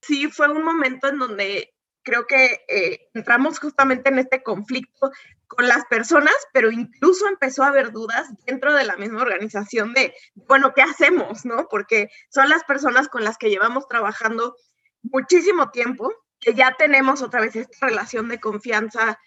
Sí, 0.00 0.28
fue 0.28 0.48
un 0.48 0.62
momento 0.62 1.08
en 1.08 1.18
donde 1.18 1.74
creo 2.02 2.26
que 2.26 2.64
eh, 2.68 3.08
entramos 3.14 3.58
justamente 3.58 4.10
en 4.10 4.18
este 4.18 4.42
conflicto 4.42 5.10
con 5.48 5.66
las 5.66 5.84
personas, 5.86 6.34
pero 6.52 6.70
incluso 6.70 7.26
empezó 7.26 7.64
a 7.64 7.68
haber 7.68 7.90
dudas 7.90 8.28
dentro 8.46 8.72
de 8.74 8.84
la 8.84 8.96
misma 8.96 9.22
organización 9.22 9.92
de, 9.92 10.14
bueno, 10.34 10.72
¿qué 10.74 10.82
hacemos? 10.82 11.44
¿No? 11.44 11.68
Porque 11.68 12.10
son 12.28 12.48
las 12.48 12.64
personas 12.64 13.08
con 13.08 13.24
las 13.24 13.38
que 13.38 13.50
llevamos 13.50 13.88
trabajando 13.88 14.56
muchísimo 15.02 15.70
tiempo 15.70 16.12
que 16.44 16.54
ya 16.54 16.74
tenemos 16.78 17.22
otra 17.22 17.40
vez 17.40 17.56
esta 17.56 17.86
relación 17.86 18.28
de 18.28 18.40
confianza 18.40 19.18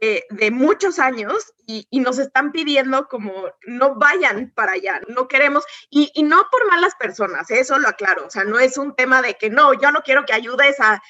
de, 0.00 0.50
muchos 0.50 0.98
años 0.98 1.52
y, 1.66 1.86
nos 2.00 2.18
están 2.18 2.52
pidiendo 2.52 3.08
como 3.08 3.32
no 3.66 3.96
vayan 3.96 4.52
para 4.54 4.72
allá, 4.72 5.00
no 5.08 5.28
queremos, 5.28 5.64
y, 5.90 6.10
no 6.22 6.46
por 6.50 6.66
malas 6.68 6.94
personas, 6.96 7.50
eso 7.50 7.78
lo 7.78 7.88
aclaro, 7.88 8.26
o 8.26 8.30
sea, 8.30 8.44
no 8.44 8.58
es 8.58 8.78
un 8.78 8.94
tema 8.94 9.22
de 9.22 9.34
que 9.34 9.50
no, 9.50 9.74
yo 9.74 9.90
no 9.90 10.02
quiero 10.02 10.24
que 10.24 10.34
ayudes 10.34 10.76
a, 10.80 11.02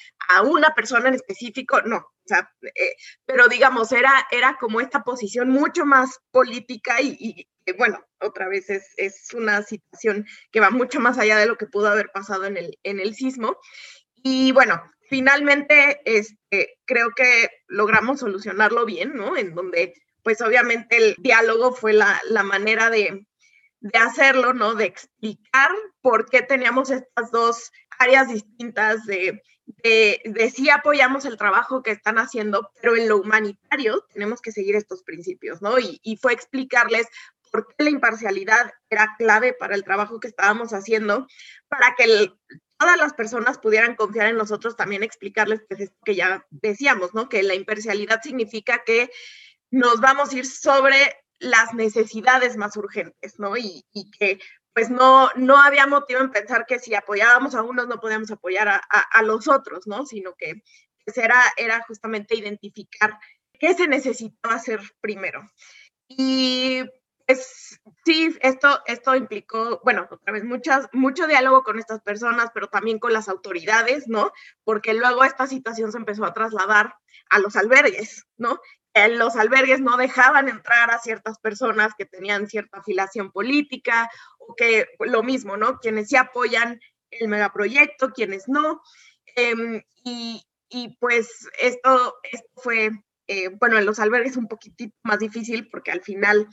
una 0.43 0.75
persona 0.75 1.09
en 1.09 1.15
específico, 1.15 1.81
no, 1.81 1.97
o 1.97 2.27
sea, 2.27 2.51
eh, 2.61 2.93
pero 3.25 3.47
digamos, 3.47 3.91
era, 3.91 4.27
era 4.29 4.57
como 4.59 4.79
esta 4.79 5.03
posición 5.03 5.49
mucho 5.49 5.85
más 5.85 6.19
política 6.31 7.01
y, 7.01 7.47
bueno, 7.77 8.03
otra 8.19 8.47
vez 8.47 8.69
es, 8.69 8.93
es, 8.97 9.33
una 9.33 9.63
situación 9.63 10.27
que 10.51 10.59
va 10.59 10.69
mucho 10.69 10.99
más 10.99 11.17
allá 11.17 11.37
de 11.37 11.47
lo 11.47 11.57
que 11.57 11.65
pudo 11.65 11.87
haber 11.87 12.11
pasado 12.11 12.45
en 12.45 12.57
el, 12.57 12.77
en 12.83 12.99
el 12.99 13.15
sismo. 13.15 13.57
Y 14.23 14.51
bueno, 14.51 14.81
finalmente 15.09 16.01
este, 16.05 16.77
creo 16.85 17.09
que 17.15 17.49
logramos 17.67 18.19
solucionarlo 18.19 18.85
bien, 18.85 19.15
¿no? 19.15 19.35
En 19.35 19.55
donde, 19.55 19.93
pues 20.23 20.41
obviamente 20.41 20.97
el 20.97 21.15
diálogo 21.17 21.73
fue 21.73 21.93
la, 21.93 22.21
manera 22.43 22.89
de, 22.89 23.25
hacerlo, 23.93 24.53
¿no? 24.53 24.75
De 24.75 24.85
explicar 24.85 25.71
por 26.01 26.29
qué 26.29 26.41
teníamos 26.43 26.91
estas 26.91 27.31
dos 27.31 27.71
áreas 27.97 28.29
distintas 28.29 29.05
de, 29.05 29.41
de, 29.83 30.53
sí 30.55 30.69
apoyamos 30.69 31.25
el 31.25 31.37
trabajo 31.37 31.81
que 31.81 31.91
están 31.91 32.17
haciendo, 32.17 32.71
pero 32.81 32.95
en 32.95 33.09
lo 33.09 33.17
humanitario 33.17 34.05
tenemos 34.13 34.41
que 34.41 34.51
seguir 34.51 34.75
estos 34.75 35.03
principios, 35.03 35.61
¿no? 35.61 35.79
Y, 35.79 35.99
y 36.03 36.17
fue 36.17 36.33
explicarles 36.33 37.07
por 37.51 37.67
qué 37.67 37.85
la 37.85 37.89
imparcialidad 37.89 38.71
era 38.91 39.15
clave 39.17 39.53
para 39.53 39.73
el 39.73 39.83
trabajo 39.83 40.19
que 40.19 40.27
estábamos 40.27 40.71
haciendo, 40.71 41.25
para 41.67 41.95
que 41.95 42.03
el, 42.03 42.33
todas 42.79 42.97
las 42.97 43.13
personas 43.13 43.57
pudieran 43.57 43.95
confiar 43.95 44.27
en 44.27 44.37
nosotros, 44.37 44.77
también 44.77 45.03
explicarles 45.03 45.61
que 46.05 46.15
ya 46.15 46.45
decíamos, 46.49 47.13
¿no? 47.13 47.27
Que 47.27 47.43
la 47.43 47.53
imparcialidad 47.53 48.21
significa 48.23 48.83
que 48.85 49.11
nos 49.69 49.99
vamos 49.99 50.31
a 50.31 50.37
ir 50.37 50.45
sobre 50.45 50.95
las 51.39 51.73
necesidades 51.73 52.55
más 52.55 52.77
urgentes, 52.77 53.37
¿no? 53.37 53.57
Y, 53.57 53.83
que 54.17 54.39
pues 54.73 54.89
no, 54.89 55.29
no 55.35 55.61
había 55.61 55.87
motivo 55.87 56.21
en 56.21 56.31
pensar 56.31 56.65
que 56.65 56.79
si 56.79 56.95
apoyábamos 56.95 57.53
a 57.53 57.63
unos 57.63 57.87
no 57.87 57.99
podíamos 57.99 58.31
apoyar 58.31 58.69
a, 58.69 58.77
a, 58.77 59.21
los 59.23 59.49
otros, 59.49 59.85
¿no? 59.85 60.05
Sino 60.05 60.35
que 60.37 60.63
pues, 61.03 61.17
era, 61.17 61.41
era 61.57 61.83
justamente 61.85 62.37
identificar 62.37 63.19
qué 63.59 63.73
se 63.73 63.89
necesitaba 63.89 64.55
hacer 64.55 64.79
primero. 65.01 65.51
Y 66.07 66.81
pues 67.29 67.79
sí, 68.05 68.35
esto, 68.41 68.79
esto 68.87 69.15
implicó, 69.15 69.79
bueno, 69.83 70.07
otra 70.09 70.33
vez, 70.33 70.43
muchas, 70.43 70.89
mucho 70.93 71.27
diálogo 71.27 71.61
con 71.61 71.77
estas 71.77 72.01
personas, 72.01 72.49
pero 72.55 72.69
también 72.69 72.97
con 72.97 73.13
las 73.13 73.29
autoridades, 73.29 74.07
¿no? 74.07 74.31
Porque 74.63 74.95
luego 74.95 75.23
esta 75.23 75.45
situación 75.45 75.91
se 75.91 75.99
empezó 75.99 76.25
a 76.25 76.33
trasladar 76.33 76.95
a 77.29 77.37
los 77.37 77.55
albergues, 77.55 78.25
¿no? 78.37 78.59
En 78.95 79.19
los 79.19 79.35
albergues 79.35 79.79
no 79.79 79.95
dejaban 79.95 80.49
entrar 80.49 80.89
a 80.89 80.97
ciertas 80.97 81.37
personas 81.37 81.93
que 81.95 82.05
tenían 82.05 82.47
cierta 82.47 82.79
afiliación 82.79 83.31
política 83.31 84.09
o 84.39 84.55
que 84.55 84.87
lo 84.99 85.21
mismo, 85.21 85.55
¿no? 85.55 85.77
Quienes 85.77 86.07
sí 86.07 86.15
apoyan 86.15 86.79
el 87.11 87.27
megaproyecto, 87.27 88.09
quienes 88.09 88.47
no. 88.47 88.81
Em, 89.35 89.83
y, 90.03 90.43
y, 90.67 90.97
pues 90.97 91.47
esto, 91.61 92.15
fue, 92.55 92.89
eh, 93.27 93.49
bueno, 93.49 93.77
en 93.77 93.85
los 93.85 93.99
albergues 93.99 94.35
un 94.35 94.47
poquitito 94.47 94.97
más 95.03 95.19
difícil 95.19 95.69
porque 95.69 95.91
al 95.91 96.01
final 96.01 96.47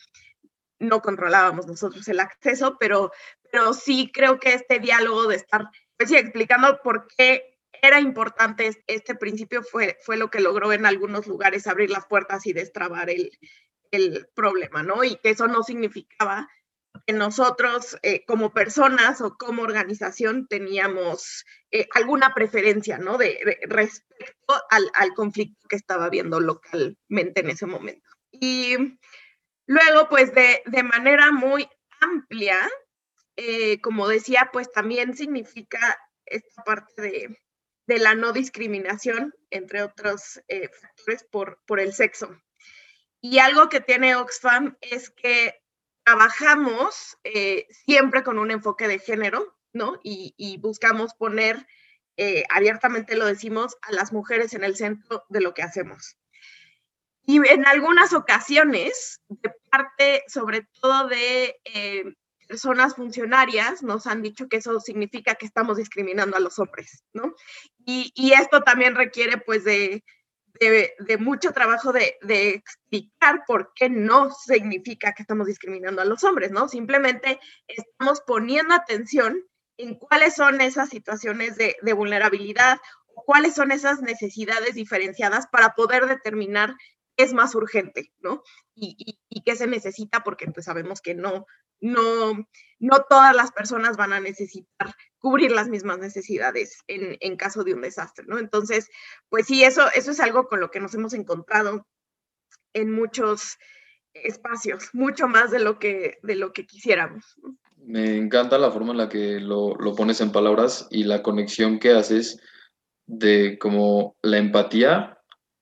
no 0.78 1.00
controlábamos 1.00 1.66
nosotros 1.66 2.06
el 2.08 2.20
acceso, 2.20 2.76
pero, 2.78 3.12
pero 3.50 3.72
sí 3.72 4.10
creo 4.12 4.38
que 4.38 4.54
este 4.54 4.78
diálogo 4.78 5.28
de 5.28 5.36
estar 5.36 5.68
pues 5.96 6.10
explicando 6.12 6.80
por 6.82 7.06
qué 7.16 7.58
era 7.82 8.00
importante 8.00 8.82
este 8.86 9.14
principio 9.14 9.62
fue, 9.62 9.98
fue 10.02 10.16
lo 10.16 10.30
que 10.30 10.40
logró 10.40 10.72
en 10.72 10.86
algunos 10.86 11.26
lugares 11.26 11.66
abrir 11.66 11.90
las 11.90 12.06
puertas 12.06 12.46
y 12.46 12.52
destrabar 12.52 13.10
el, 13.10 13.30
el 13.90 14.28
problema, 14.34 14.82
¿no? 14.82 15.04
Y 15.04 15.16
que 15.16 15.30
eso 15.30 15.46
no 15.46 15.62
significaba 15.62 16.48
que 17.06 17.12
nosotros 17.12 17.98
eh, 18.02 18.24
como 18.26 18.52
personas 18.52 19.20
o 19.20 19.36
como 19.36 19.62
organización 19.62 20.46
teníamos 20.48 21.44
eh, 21.70 21.86
alguna 21.94 22.32
preferencia, 22.34 22.98
¿no? 22.98 23.18
De, 23.18 23.38
respecto 23.68 24.54
al, 24.70 24.90
al, 24.94 25.12
conflicto 25.14 25.66
que 25.68 25.76
estaba 25.76 26.06
habiendo 26.06 26.40
localmente 26.40 27.40
en 27.40 27.50
ese 27.50 27.66
momento. 27.66 28.08
Y 28.30 28.98
luego, 29.66 30.08
pues 30.08 30.34
de, 30.34 30.62
de 30.66 30.82
manera 30.82 31.32
muy 31.32 31.68
amplia, 32.00 32.68
eh, 33.36 33.80
como 33.80 34.08
decía, 34.08 34.50
pues 34.52 34.70
también 34.72 35.16
significa 35.16 35.98
esta 36.24 36.62
parte 36.64 37.02
de, 37.02 37.40
de 37.86 37.98
la 37.98 38.14
no 38.14 38.32
discriminación, 38.32 39.34
entre 39.50 39.82
otros 39.82 40.40
factores, 40.80 41.24
por, 41.30 41.60
por 41.66 41.80
el 41.80 41.92
sexo. 41.92 42.36
Y 43.20 43.38
algo 43.38 43.68
que 43.68 43.80
tiene 43.80 44.14
Oxfam 44.16 44.76
es 44.80 45.10
que 45.10 45.60
trabajamos 46.06 47.18
eh, 47.24 47.66
siempre 47.70 48.22
con 48.22 48.38
un 48.38 48.52
enfoque 48.52 48.86
de 48.86 49.00
género, 49.00 49.58
¿no? 49.72 49.98
Y, 50.04 50.58
buscamos 50.62 51.14
poner, 51.14 51.66
eh, 52.16 52.44
abiertamente 52.48 53.16
lo 53.16 53.26
decimos, 53.26 53.76
a 53.82 53.90
las 53.90 54.12
mujeres 54.12 54.54
en 54.54 54.62
el 54.62 54.76
centro 54.76 55.24
de 55.28 55.40
lo 55.40 55.52
que 55.52 55.62
hacemos. 55.62 56.16
Y 57.26 57.36
en 57.48 57.66
algunas 57.66 58.12
ocasiones, 58.12 59.20
de 59.28 59.50
parte 59.70 60.22
sobre 60.28 60.66
todo 60.80 61.08
de 61.08 61.56
eh, 61.64 62.04
personas 62.46 62.94
funcionarias, 62.94 63.82
nos 63.82 64.06
han 64.06 64.22
dicho 64.22 64.48
que 64.48 64.58
eso 64.58 64.78
significa 64.80 65.34
que 65.34 65.46
estamos 65.46 65.76
discriminando 65.76 66.36
a 66.36 66.40
los 66.40 66.58
hombres, 66.58 67.02
¿no? 67.12 67.34
Y, 67.84 68.12
y 68.14 68.32
esto 68.32 68.62
también 68.62 68.94
requiere 68.94 69.38
pues 69.38 69.64
de, 69.64 70.04
de, 70.60 71.18
mucho 71.18 71.52
trabajo 71.52 71.92
de, 71.92 72.16
explicar 72.54 73.44
por 73.46 73.72
qué 73.74 73.88
no 73.88 74.30
significa 74.30 75.12
que 75.12 75.22
estamos 75.22 75.46
discriminando 75.46 76.02
a 76.02 76.04
los 76.04 76.24
hombres, 76.24 76.50
¿no? 76.50 76.68
Simplemente 76.68 77.40
estamos 77.66 78.20
poniendo 78.26 78.74
atención 78.74 79.42
en 79.76 79.94
cuáles 79.96 80.34
son 80.34 80.60
esas 80.60 80.88
situaciones 80.88 81.56
de, 81.56 81.76
vulnerabilidad 81.92 82.78
o 83.14 83.24
cuáles 83.24 83.54
son 83.54 83.70
esas 83.70 84.00
necesidades 84.00 84.74
diferenciadas 84.74 85.46
para 85.48 85.74
poder 85.74 86.06
determinar 86.06 86.74
es 87.16 87.32
más 87.32 87.54
urgente, 87.54 88.12
¿no? 88.20 88.42
Y, 88.74 89.18
y 89.28 89.42
qué 89.42 89.56
se 89.56 89.66
necesita, 89.66 90.22
porque 90.22 90.46
pues 90.48 90.66
sabemos 90.66 91.00
que 91.00 91.14
no, 91.14 91.46
no, 91.80 92.46
no 92.78 93.04
todas 93.08 93.34
las 93.34 93.52
personas 93.52 93.96
van 93.96 94.12
a 94.12 94.20
necesitar 94.20 94.94
cubrir 95.18 95.50
las 95.50 95.68
mismas 95.68 95.98
necesidades 95.98 96.82
en, 96.86 97.36
caso 97.36 97.64
de 97.64 97.74
un 97.74 97.82
desastre, 97.82 98.24
¿no? 98.28 98.38
Entonces, 98.38 98.88
pues 99.28 99.46
sí, 99.46 99.64
eso, 99.64 99.86
eso 99.94 100.10
es 100.10 100.20
algo 100.20 100.46
con 100.46 100.60
lo 100.60 100.70
que 100.70 100.80
nos 100.80 100.94
hemos 100.94 101.14
encontrado 101.14 101.86
en 102.72 102.92
muchos 102.92 103.56
espacios, 104.14 104.90
mucho 104.94 105.28
más 105.28 105.50
de 105.50 105.58
lo 105.58 105.78
que, 105.78 106.18
de 106.22 106.36
lo 106.36 106.52
que 106.52 106.66
quisiéramos. 106.66 107.36
Me 107.76 108.16
encanta 108.16 108.58
la 108.58 108.70
forma 108.70 108.92
en 108.92 108.98
la 108.98 109.08
que 109.08 109.40
lo, 109.40 109.74
lo 109.76 109.94
pones 109.94 110.20
en 110.20 110.32
palabras 110.32 110.86
y 110.90 111.04
la 111.04 111.22
conexión 111.22 111.78
que 111.78 111.92
haces 111.92 112.40
de 113.06 113.58
como 113.58 114.16
la 114.22 114.38
empatía 114.38 115.15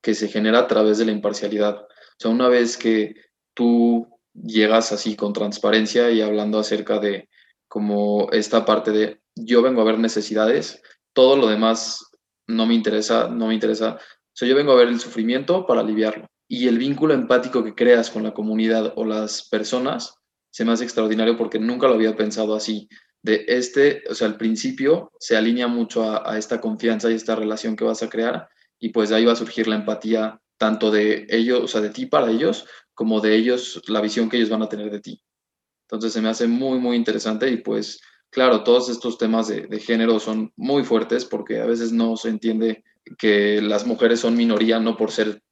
que 0.04 0.14
se 0.14 0.28
genera 0.28 0.58
a 0.60 0.68
través 0.68 0.98
de 0.98 1.06
la 1.06 1.12
imparcialidad. 1.12 1.78
O 1.78 2.16
sea, 2.18 2.30
una 2.30 2.48
vez 2.48 2.76
que 2.76 3.14
tú 3.54 4.06
llegas 4.34 4.92
así 4.92 5.16
con 5.16 5.32
transparencia 5.32 6.10
y 6.10 6.20
hablando 6.20 6.58
acerca 6.58 6.98
de 6.98 7.30
como 7.68 8.28
esta 8.30 8.66
parte 8.66 8.90
de 8.90 9.22
yo 9.34 9.62
vengo 9.62 9.80
a 9.80 9.84
ver 9.84 9.98
necesidades, 9.98 10.82
todo 11.14 11.36
lo 11.36 11.46
demás 11.46 12.04
no 12.46 12.66
me 12.66 12.74
interesa, 12.74 13.28
no 13.28 13.46
me 13.46 13.54
interesa. 13.54 13.94
O 13.94 14.36
sea, 14.36 14.46
yo 14.46 14.54
vengo 14.54 14.72
a 14.72 14.76
ver 14.76 14.88
el 14.88 15.00
sufrimiento 15.00 15.66
para 15.66 15.80
aliviarlo. 15.80 16.26
Y 16.46 16.68
el 16.68 16.76
vínculo 16.76 17.14
empático 17.14 17.64
que 17.64 17.74
creas 17.74 18.10
con 18.10 18.22
la 18.22 18.34
comunidad 18.34 18.92
o 18.96 19.06
las 19.06 19.48
personas 19.48 20.16
se 20.50 20.66
me 20.66 20.72
hace 20.72 20.84
extraordinario 20.84 21.38
porque 21.38 21.58
nunca 21.58 21.88
lo 21.88 21.94
había 21.94 22.14
pensado 22.14 22.54
así. 22.54 22.88
De 23.22 23.46
este, 23.48 24.04
o 24.10 24.14
sea, 24.14 24.26
al 24.28 24.36
principio 24.36 25.10
se 25.18 25.34
alinea 25.34 25.66
mucho 25.66 26.04
a, 26.04 26.30
a 26.30 26.36
esta 26.36 26.60
confianza 26.60 27.10
y 27.10 27.14
esta 27.14 27.34
relación 27.34 27.74
que 27.74 27.84
vas 27.84 28.02
a 28.02 28.10
crear 28.10 28.50
y 28.84 28.90
pues 28.90 29.08
de 29.08 29.16
ahí 29.16 29.24
va 29.24 29.32
a 29.32 29.36
surgir 29.36 29.66
la 29.66 29.76
empatía 29.76 30.38
tanto 30.58 30.90
de 30.90 31.26
ellos, 31.30 31.62
o 31.62 31.66
sea, 31.66 31.80
de 31.80 31.88
ti 31.88 32.04
para 32.04 32.30
ellos, 32.30 32.66
como 32.92 33.22
de 33.22 33.34
ellos, 33.34 33.80
la 33.86 34.02
visión 34.02 34.28
que 34.28 34.36
ellos 34.36 34.50
van 34.50 34.60
a 34.60 34.68
tener 34.68 34.90
de 34.90 35.00
ti. 35.00 35.22
Entonces 35.84 36.12
se 36.12 36.20
me 36.20 36.28
hace 36.28 36.46
muy, 36.46 36.78
muy 36.78 36.94
interesante 36.94 37.48
y 37.48 37.62
pues, 37.62 38.02
claro, 38.28 38.62
todos 38.62 38.90
estos 38.90 39.16
temas 39.16 39.48
de, 39.48 39.80
género 39.80 40.20
son 40.20 40.52
muy 40.56 40.84
fuertes 40.84 41.24
porque 41.24 41.62
a 41.62 41.64
veces 41.64 41.92
no 41.92 42.18
se 42.18 42.28
entiende 42.28 42.84
que 43.16 43.62
las 43.62 43.86
mujeres 43.86 44.20
son 44.20 44.36
minoría 44.36 44.78
no 44.78 44.98
por 44.98 45.10
ser 45.10 45.42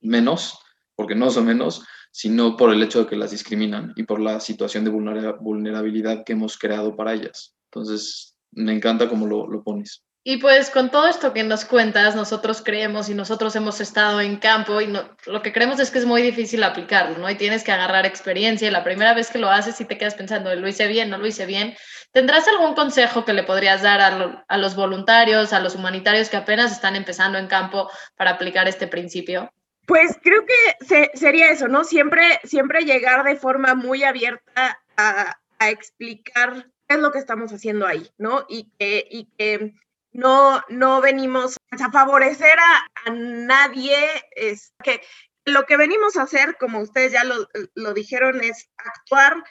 menos, 0.00 0.58
porque 0.94 1.14
no 1.14 1.28
son 1.28 1.44
menos, 1.44 1.84
sino 2.10 2.56
por 2.56 2.72
el 2.72 2.82
hecho 2.82 3.00
de 3.00 3.06
que 3.06 3.16
las 3.16 3.32
discriminan 3.32 3.92
y 3.96 4.04
por 4.04 4.18
la 4.18 4.40
situación 4.40 4.84
de 4.84 4.90
vulnerabilidad 4.90 6.24
que 6.24 6.32
hemos 6.32 6.56
creado 6.56 6.96
para 6.96 7.12
ellas. 7.12 7.54
Entonces, 7.70 8.34
me 8.52 8.72
encanta 8.72 9.10
cómo 9.10 9.26
lo, 9.26 9.46
lo 9.46 9.62
pones. 9.62 10.07
Y 10.24 10.38
pues 10.38 10.70
con 10.70 10.90
todo 10.90 11.06
esto 11.08 11.32
que 11.32 11.42
nos 11.42 11.64
cuentas, 11.64 12.14
nosotros 12.14 12.60
creemos 12.62 13.08
y 13.08 13.14
nosotros 13.14 13.54
hemos 13.56 13.80
estado 13.80 14.20
en 14.20 14.36
campo 14.36 14.80
y 14.80 14.86
no, 14.86 15.16
lo 15.26 15.42
que 15.42 15.52
creemos 15.52 15.78
es 15.80 15.90
que 15.90 15.98
es 15.98 16.04
muy 16.04 16.20
difícil 16.22 16.62
aplicarlo, 16.64 17.16
¿no? 17.18 17.30
Y 17.30 17.36
tienes 17.36 17.64
que 17.64 17.72
agarrar 17.72 18.04
experiencia 18.04 18.68
y 18.68 18.70
la 18.70 18.84
primera 18.84 19.14
vez 19.14 19.30
que 19.30 19.38
lo 19.38 19.48
haces 19.48 19.80
y 19.80 19.84
te 19.84 19.96
quedas 19.96 20.16
pensando, 20.16 20.54
lo 20.54 20.68
hice 20.68 20.86
bien, 20.86 21.08
no 21.08 21.18
lo 21.18 21.26
hice 21.26 21.46
bien. 21.46 21.76
¿Tendrás 22.12 22.48
algún 22.48 22.74
consejo 22.74 23.24
que 23.24 23.32
le 23.32 23.44
podrías 23.44 23.82
dar 23.82 24.00
a, 24.00 24.44
a 24.46 24.58
los 24.58 24.74
voluntarios, 24.74 25.52
a 25.52 25.60
los 25.60 25.76
humanitarios 25.76 26.28
que 26.28 26.36
apenas 26.36 26.72
están 26.72 26.96
empezando 26.96 27.38
en 27.38 27.46
campo 27.46 27.90
para 28.16 28.32
aplicar 28.32 28.68
este 28.68 28.86
principio? 28.86 29.52
Pues 29.86 30.18
creo 30.22 30.44
que 30.44 31.08
sería 31.14 31.50
eso, 31.50 31.68
¿no? 31.68 31.84
Siempre, 31.84 32.40
siempre 32.44 32.84
llegar 32.84 33.24
de 33.24 33.36
forma 33.36 33.74
muy 33.74 34.04
abierta 34.04 34.78
a, 34.96 35.38
a 35.58 35.70
explicar 35.70 36.66
qué 36.86 36.96
es 36.96 37.00
lo 37.00 37.12
que 37.12 37.18
estamos 37.18 37.52
haciendo 37.52 37.86
ahí, 37.86 38.10
¿no? 38.18 38.44
Y 38.48 38.70
que, 38.78 39.06
y 39.10 39.28
que 39.38 39.72
no, 40.12 40.62
no 40.68 41.00
venimos 41.00 41.56
a 41.70 41.90
favorecer 41.90 42.58
a, 42.58 43.10
nadie, 43.10 43.96
es 44.32 44.72
que 44.82 45.00
lo 45.44 45.64
que 45.64 45.76
venimos 45.76 46.16
a 46.16 46.22
hacer, 46.22 46.56
como 46.58 46.80
ustedes 46.80 47.12
ya 47.12 47.24
lo, 47.24 47.94
dijeron, 47.94 48.42
es 48.42 48.68
actuar 48.76 49.42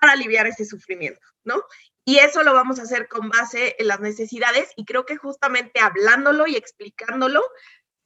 para 0.00 0.14
aliviar 0.14 0.46
ese 0.46 0.64
sufrimiento, 0.64 1.20
¿no? 1.44 1.62
Y 2.04 2.18
eso 2.18 2.42
lo 2.42 2.54
vamos 2.54 2.78
a 2.78 2.82
hacer 2.82 3.08
con 3.08 3.28
base 3.28 3.76
en 3.78 3.88
las 3.88 4.00
necesidades 4.00 4.70
y 4.76 4.84
creo 4.84 5.04
que 5.04 5.16
justamente 5.16 5.80
hablándolo 5.80 6.46
y 6.46 6.56
explicándolo 6.56 7.42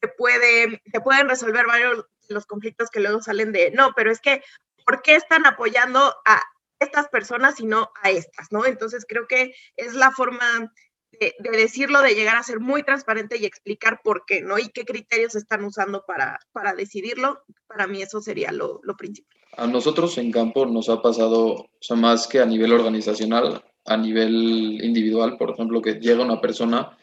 se, 0.00 0.08
puede, 0.08 0.82
se 0.90 1.00
pueden 1.00 1.28
resolver 1.28 1.66
varios 1.66 2.06
de 2.28 2.34
los 2.34 2.46
conflictos 2.46 2.90
que 2.90 3.00
luego 3.00 3.22
salen 3.22 3.52
de, 3.52 3.70
no, 3.70 3.92
pero 3.94 4.10
es 4.10 4.20
que, 4.20 4.42
¿por 4.86 5.02
qué 5.02 5.14
están 5.14 5.46
apoyando 5.46 6.16
a 6.24 6.42
estas 6.80 7.08
personas 7.08 7.60
y 7.60 7.66
no 7.66 7.92
a 8.02 8.10
estas, 8.10 8.50
¿no? 8.50 8.64
Entonces 8.64 9.04
creo 9.06 9.26
que 9.26 9.54
es 9.76 9.94
la 9.94 10.10
forma 10.10 10.72
de, 11.12 11.34
decirlo, 11.52 12.02
de 12.02 12.14
llegar 12.14 12.36
a 12.36 12.42
ser 12.42 12.60
muy 12.60 12.82
transparente 12.82 13.36
y 13.38 13.44
explicar 13.44 14.00
por 14.02 14.24
qué, 14.26 14.42
¿no? 14.42 14.58
Y 14.58 14.68
qué 14.68 14.84
criterios 14.84 15.34
están 15.34 15.64
usando 15.64 16.04
para, 16.06 16.38
para 16.52 16.74
decidirlo. 16.74 17.42
Para 17.66 17.86
mí 17.86 18.02
eso 18.02 18.20
sería 18.20 18.52
lo, 18.52 18.80
lo 18.82 18.96
principal. 18.96 19.36
A 19.56 19.66
nosotros 19.66 20.16
en 20.18 20.30
campo 20.30 20.64
nos 20.66 20.88
ha 20.88 21.02
pasado, 21.02 21.46
o 21.54 21.68
sea, 21.80 21.96
más 21.96 22.26
que 22.26 22.38
a 22.38 22.46
nivel 22.46 22.72
organizacional, 22.72 23.64
a 23.84 23.96
nivel 23.96 24.78
individual, 24.82 25.36
por 25.36 25.50
ejemplo, 25.50 25.82
que 25.82 25.94
llega 25.94 26.22
una 26.22 26.40
persona 26.40 26.96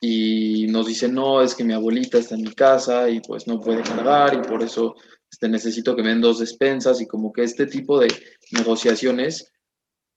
y 0.00 0.66
nos 0.68 0.86
dice, 0.86 1.08
no, 1.08 1.42
es 1.42 1.54
que 1.54 1.64
mi 1.64 1.74
abuelita 1.74 2.18
está 2.18 2.34
en 2.34 2.42
mi 2.42 2.54
casa 2.54 3.10
y 3.10 3.20
pues 3.20 3.46
no 3.46 3.60
puede 3.60 3.82
cargar 3.82 4.34
y 4.34 4.48
por 4.48 4.62
eso 4.62 4.96
este, 5.30 5.48
necesito 5.48 5.94
que 5.94 6.02
me 6.02 6.08
den 6.08 6.22
dos 6.22 6.38
despensas 6.38 7.00
y 7.00 7.06
como 7.06 7.32
que 7.32 7.42
este 7.42 7.66
tipo 7.66 8.00
de 8.00 8.08
negociaciones, 8.52 9.52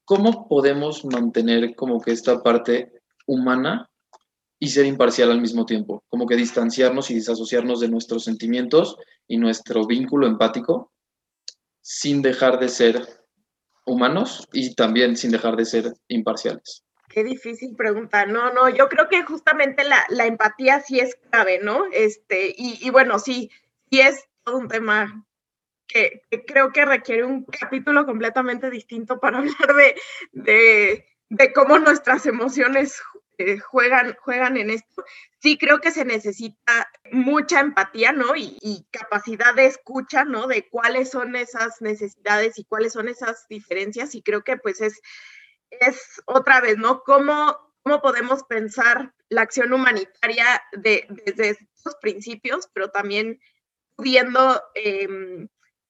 ¿cómo 0.06 0.48
podemos 0.48 1.04
mantener 1.04 1.76
como 1.76 2.00
que 2.00 2.12
esta 2.12 2.42
parte 2.42 2.93
humana 3.26 3.90
y 4.60 4.70
ser 4.70 4.86
imparcial 4.86 5.32
al 5.32 5.42
mismo 5.42 5.66
tiempo, 5.66 6.04
como 6.08 6.26
que 6.26 6.36
distanciarnos 6.36 7.12
y 7.12 7.16
desasociarnos 7.16 7.82
de 7.82 7.90
nuestros 7.90 8.24
sentimientos 8.24 8.98
y 9.28 9.38
nuestro 9.38 9.86
vínculo 9.86 10.26
empático 10.26 10.92
sin 11.82 12.22
dejar 12.22 12.60
de 12.60 12.70
ser 12.70 13.06
humanos 13.86 14.48
y 14.54 14.74
también 14.74 15.18
sin 15.18 15.32
dejar 15.32 15.58
de 15.58 15.66
ser 15.66 15.94
imparciales. 16.08 16.86
Qué 17.10 17.24
difícil 17.24 17.76
pregunta. 17.76 18.26
No, 18.26 18.54
no, 18.54 18.70
yo 18.70 18.88
creo 18.88 19.10
que 19.10 19.24
justamente 19.24 19.84
la, 19.84 20.06
la 20.10 20.26
empatía 20.26 20.80
sí 20.80 21.00
es 21.00 21.16
clave, 21.30 21.60
¿no? 21.62 21.84
Este, 21.92 22.56
y, 22.58 22.80
y, 22.82 22.90
bueno, 22.90 23.20
sí, 23.20 23.52
sí 23.92 24.00
es 24.00 24.24
todo 24.44 24.58
un 24.58 24.70
tema 24.70 25.26
que, 25.88 26.24
que, 26.32 26.46
creo 26.46 26.72
que 26.72 26.86
requiere 26.86 27.26
un 27.26 27.44
capítulo 27.44 28.06
completamente 28.06 28.70
distinto 28.70 29.20
para 29.20 29.38
hablar 29.40 29.76
de, 29.76 29.96
de 30.32 31.06
de 31.34 31.52
cómo 31.52 31.80
nuestras 31.80 32.28
emociones 32.28 33.02
eh, 33.38 33.60
juegan, 33.60 34.16
juegan 34.20 34.58
en 34.58 34.70
esto. 34.70 35.04
Sí 35.40 35.58
creo 35.58 35.80
que 35.80 35.92
se 35.92 36.06
necesita 36.06 36.90
mucha 37.12 37.60
empatía, 37.60 38.12
¿no? 38.12 38.36
Y, 38.36 38.86
capacidad 38.92 39.54
de 39.56 39.66
escucha, 39.66 40.24
¿no? 40.24 40.48
De 40.48 40.70
cuáles 40.70 41.10
son 41.10 41.36
esas 41.36 41.82
necesidades 41.82 42.58
y 42.60 42.66
cuáles 42.66 42.94
son 42.94 43.08
esas 43.10 43.48
diferencias. 43.48 44.16
Y 44.16 44.22
creo 44.22 44.44
que 44.44 44.58
pues 44.58 44.82
es, 44.82 45.02
es 45.70 46.22
otra 46.26 46.62
vez, 46.62 46.78
¿no? 46.78 47.04
¿Cómo, 47.04 47.58
cómo 47.84 48.02
podemos 48.02 48.44
pensar 48.44 49.14
la 49.30 49.42
acción 49.42 49.74
humanitaria 49.74 50.62
de, 50.74 51.08
desde 51.26 51.50
estos 51.76 51.96
principios, 52.02 52.70
pero 52.74 52.92
también 52.92 53.40
pudiendo 53.96 54.62
em, 54.76 55.48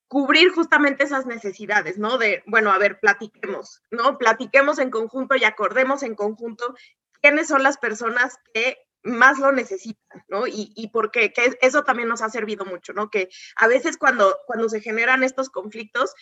cubrir 0.08 0.52
justamente 0.52 1.04
esas 1.04 1.26
necesidades, 1.26 1.98
¿no? 1.98 2.18
De, 2.18 2.44
bueno, 2.46 2.72
a 2.72 2.78
ver, 2.78 3.00
platiquemos, 3.00 3.82
¿no? 3.92 4.18
Platiquemos 4.18 4.80
en 4.80 4.92
conjunto 4.92 5.36
y 5.36 5.44
acordemos 5.44 6.04
en 6.04 6.16
conjunto 6.16 6.76
quiénes 7.24 7.48
son 7.48 7.64
las 7.64 7.78
personas 7.78 8.38
que 8.54 8.78
más 9.02 9.40
lo 9.40 9.52
necesitan, 9.52 10.24
¿no? 10.28 10.46
Y, 10.46 10.72
y 10.76 10.90
por 10.90 11.10
qué, 11.10 11.34
que 11.34 11.58
eso 11.62 11.84
también 11.84 12.10
nos 12.10 12.22
ha 12.22 12.30
servido 12.30 12.66
mucho, 12.66 12.94
¿no? 12.94 13.10
Que 13.10 13.30
a 13.56 13.68
veces 13.68 13.98
cuando, 13.98 14.38
cuando 14.46 14.70
se 14.70 14.82
generan 14.82 15.24
estos 15.24 15.50
conflictos, 15.50 16.14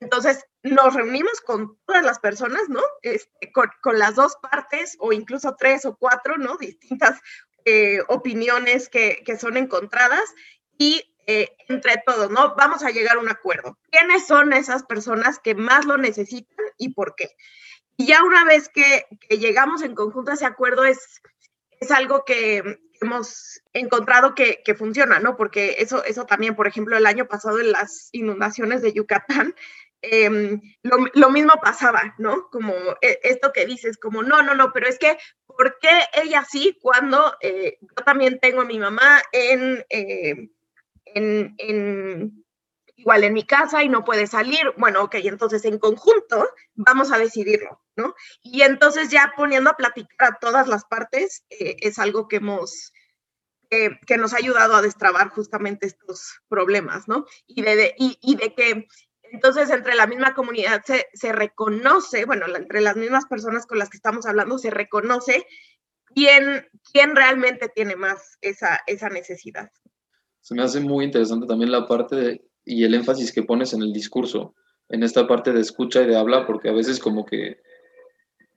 entonces 0.00 0.44
nos 0.62 0.94
reunimos 0.94 1.40
con 1.40 1.78
todas 1.86 2.04
las 2.04 2.18
personas, 2.18 2.68
¿no? 2.68 2.82
Este, 3.02 3.52
con, 3.52 3.70
con, 3.82 3.98
las 3.98 4.14
dos 4.14 4.36
partes 4.36 4.96
o 5.00 5.12
incluso 5.12 5.56
tres 5.58 5.84
o 5.84 5.96
cuatro, 5.96 6.36
¿no? 6.36 6.56
Distintas 6.58 7.20
eh, 7.64 8.00
opiniones 8.08 8.88
que, 8.88 9.22
que, 9.24 9.36
son 9.36 9.56
encontradas 9.56 10.24
y 10.76 11.02
eh, 11.26 11.56
entre 11.68 12.02
todos, 12.06 12.30
¿no? 12.30 12.54
Vamos 12.56 12.82
a 12.82 12.90
llegar 12.90 13.16
a 13.16 13.20
un 13.20 13.28
acuerdo. 13.28 13.78
¿Quiénes 13.90 14.26
son 14.26 14.52
esas 14.52 14.84
personas 14.84 15.38
que 15.38 15.54
más 15.54 15.84
lo 15.84 15.98
necesitan 15.98 16.66
y 16.78 16.94
por 16.94 17.14
qué? 17.16 17.36
Y 17.98 18.06
ya 18.06 18.24
una 18.24 18.44
vez 18.44 18.70
que, 18.70 19.04
llegamos 19.28 19.82
en 19.82 19.94
conjunto 19.94 20.30
a 20.30 20.34
ese 20.34 20.46
acuerdo 20.46 20.84
es, 20.84 21.20
es 21.80 21.90
algo 21.90 22.24
que 22.24 22.80
hemos 23.02 23.60
encontrado 23.74 24.34
que, 24.34 24.62
funciona, 24.74 25.18
¿no? 25.18 25.36
Porque 25.36 25.76
eso, 25.80 26.02
eso 26.04 26.24
también, 26.24 26.56
por 26.56 26.66
ejemplo, 26.66 26.96
el 26.96 27.04
año 27.04 27.26
pasado 27.26 27.60
en 27.60 27.72
las 27.72 28.08
inundaciones 28.12 28.80
de 28.80 28.94
Yucatán, 28.94 29.54
eh, 30.00 30.30
lo, 30.82 30.96
lo, 31.12 31.30
mismo 31.30 31.54
pasaba, 31.60 32.14
¿no? 32.18 32.48
Como 32.50 32.72
eh, 33.02 33.18
esto 33.24 33.52
que 33.52 33.66
dices, 33.66 33.98
como, 33.98 34.22
no, 34.22 34.42
no, 34.42 34.54
no, 34.54 34.72
pero 34.72 34.86
es 34.86 34.98
que, 34.98 35.18
¿por 35.44 35.76
qué 35.80 35.90
ella 36.22 36.46
sí 36.48 36.78
cuando 36.80 37.34
eh, 37.40 37.78
yo 37.80 38.04
también 38.04 38.38
tengo 38.38 38.60
a 38.60 38.64
mi 38.64 38.78
mamá 38.78 39.20
en 39.32 39.84
en, 41.14 41.54
en, 41.58 42.44
igual 42.96 43.24
en 43.24 43.32
mi 43.32 43.44
casa 43.44 43.82
y 43.82 43.88
no 43.88 44.04
puede 44.04 44.26
salir, 44.26 44.60
bueno, 44.76 45.04
ok, 45.04 45.16
entonces 45.16 45.64
en 45.64 45.78
conjunto 45.78 46.48
vamos 46.74 47.12
a 47.12 47.18
decidirlo, 47.18 47.80
¿no? 47.98 48.14
Y 48.42 48.62
entonces 48.62 49.10
ya 49.10 49.32
poniendo 49.36 49.70
a 49.70 49.76
platicar 49.76 50.32
a 50.32 50.38
todas 50.40 50.66
las 50.68 50.84
partes 50.86 51.44
eh, 51.50 51.76
es 51.80 51.98
algo 51.98 52.28
que 52.28 52.36
hemos, 52.36 52.92
eh, 53.70 53.90
que 54.06 54.16
nos 54.16 54.32
ha 54.32 54.38
ayudado 54.38 54.74
a 54.74 54.82
destrabar 54.82 55.28
justamente 55.28 55.86
estos 55.86 56.40
problemas, 56.48 57.08
¿no? 57.08 57.26
Y 57.46 57.60
de, 57.60 57.76
de 57.76 57.94
y, 57.98 58.18
y, 58.22 58.36
de 58.36 58.54
que 58.54 58.88
entonces 59.30 59.68
entre 59.68 59.94
la 59.94 60.06
misma 60.06 60.34
comunidad 60.34 60.82
se, 60.86 61.06
se 61.12 61.32
reconoce, 61.32 62.24
bueno, 62.24 62.46
entre 62.56 62.80
las 62.80 62.96
mismas 62.96 63.26
personas 63.26 63.66
con 63.66 63.78
las 63.78 63.90
que 63.90 63.98
estamos 63.98 64.24
hablando 64.24 64.56
se 64.58 64.70
reconoce 64.70 65.46
quién, 66.14 66.66
quién 66.90 67.14
realmente 67.14 67.68
tiene 67.68 67.96
más 67.96 68.38
esa, 68.40 68.80
esa 68.86 69.10
necesidad 69.10 69.70
se 70.48 70.54
me 70.54 70.62
hace 70.62 70.80
muy 70.80 71.04
interesante 71.04 71.46
también 71.46 71.70
la 71.70 71.86
parte 71.86 72.16
de, 72.16 72.48
y 72.64 72.82
el 72.84 72.94
énfasis 72.94 73.32
que 73.32 73.42
pones 73.42 73.74
en 73.74 73.82
el 73.82 73.92
discurso, 73.92 74.54
en 74.88 75.02
esta 75.02 75.26
parte 75.26 75.52
de 75.52 75.60
escucha 75.60 76.02
y 76.02 76.06
de 76.06 76.16
habla, 76.16 76.46
porque 76.46 76.70
a 76.70 76.72
veces 76.72 77.00
como 77.00 77.26
que 77.26 77.60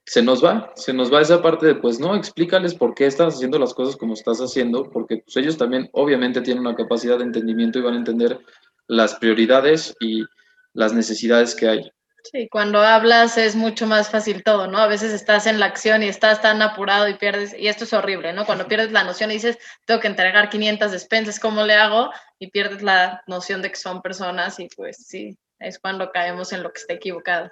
se 0.05 0.21
nos 0.21 0.43
va, 0.43 0.71
se 0.75 0.93
nos 0.93 1.13
va 1.13 1.21
esa 1.21 1.41
parte 1.41 1.67
de, 1.67 1.75
pues 1.75 1.99
no, 1.99 2.15
explícales 2.15 2.75
por 2.75 2.93
qué 2.95 3.05
estás 3.05 3.35
haciendo 3.35 3.59
las 3.59 3.73
cosas 3.73 3.95
como 3.95 4.13
estás 4.13 4.39
haciendo, 4.39 4.89
porque 4.89 5.17
pues 5.17 5.37
ellos 5.37 5.57
también 5.57 5.89
obviamente 5.93 6.41
tienen 6.41 6.65
una 6.65 6.75
capacidad 6.75 7.17
de 7.17 7.25
entendimiento 7.25 7.79
y 7.79 7.83
van 7.83 7.93
a 7.93 7.97
entender 7.97 8.39
las 8.87 9.15
prioridades 9.15 9.95
y 9.99 10.23
las 10.73 10.93
necesidades 10.93 11.55
que 11.55 11.69
hay. 11.69 11.91
Sí, 12.23 12.47
cuando 12.49 12.81
hablas 12.81 13.37
es 13.37 13.55
mucho 13.55 13.87
más 13.87 14.09
fácil 14.09 14.43
todo, 14.43 14.67
¿no? 14.67 14.77
A 14.77 14.87
veces 14.87 15.11
estás 15.11 15.47
en 15.47 15.59
la 15.59 15.65
acción 15.65 16.03
y 16.03 16.07
estás 16.07 16.41
tan 16.41 16.61
apurado 16.61 17.07
y 17.07 17.15
pierdes, 17.15 17.55
y 17.57 17.67
esto 17.67 17.83
es 17.83 17.93
horrible, 17.93 18.31
¿no? 18.33 18.45
Cuando 18.45 18.67
pierdes 18.67 18.91
la 18.91 19.03
noción 19.03 19.31
y 19.31 19.35
dices, 19.35 19.57
tengo 19.85 19.99
que 19.99 20.07
entregar 20.07 20.49
500 20.49 20.91
despensas, 20.91 21.39
¿cómo 21.39 21.63
le 21.65 21.73
hago? 21.73 22.11
Y 22.37 22.51
pierdes 22.51 22.83
la 22.83 23.23
noción 23.25 23.61
de 23.61 23.69
que 23.69 23.77
son 23.77 24.01
personas 24.01 24.59
y 24.59 24.67
pues 24.75 24.97
sí, 25.07 25.37
es 25.59 25.79
cuando 25.79 26.11
caemos 26.11 26.53
en 26.53 26.61
lo 26.63 26.71
que 26.71 26.81
está 26.81 26.93
equivocado. 26.93 27.49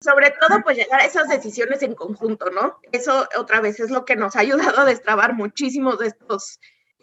Sobre 0.00 0.30
todo, 0.30 0.62
pues 0.62 0.76
llegar 0.76 1.00
a 1.00 1.06
esas 1.06 1.28
decisiones 1.28 1.82
en 1.82 1.94
conjunto, 1.94 2.50
¿no? 2.50 2.78
Eso 2.92 3.26
otra 3.38 3.60
vez 3.60 3.80
es 3.80 3.90
lo 3.90 4.04
que 4.04 4.16
nos 4.16 4.36
ha 4.36 4.40
ayudado 4.40 4.80
a 4.80 4.84
destrabar 4.84 5.34
muchísimos 5.34 5.98
de 5.98 6.08
estos, 6.08 6.58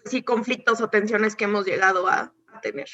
sí, 0.06 0.24
conflictos 0.24 0.80
o 0.82 0.90
tensiones 0.90 1.36
que 1.36 1.46
hemos 1.46 1.66
llegado 1.66 2.08
a, 2.08 2.34
a 2.54 2.62
tener. 2.62 2.88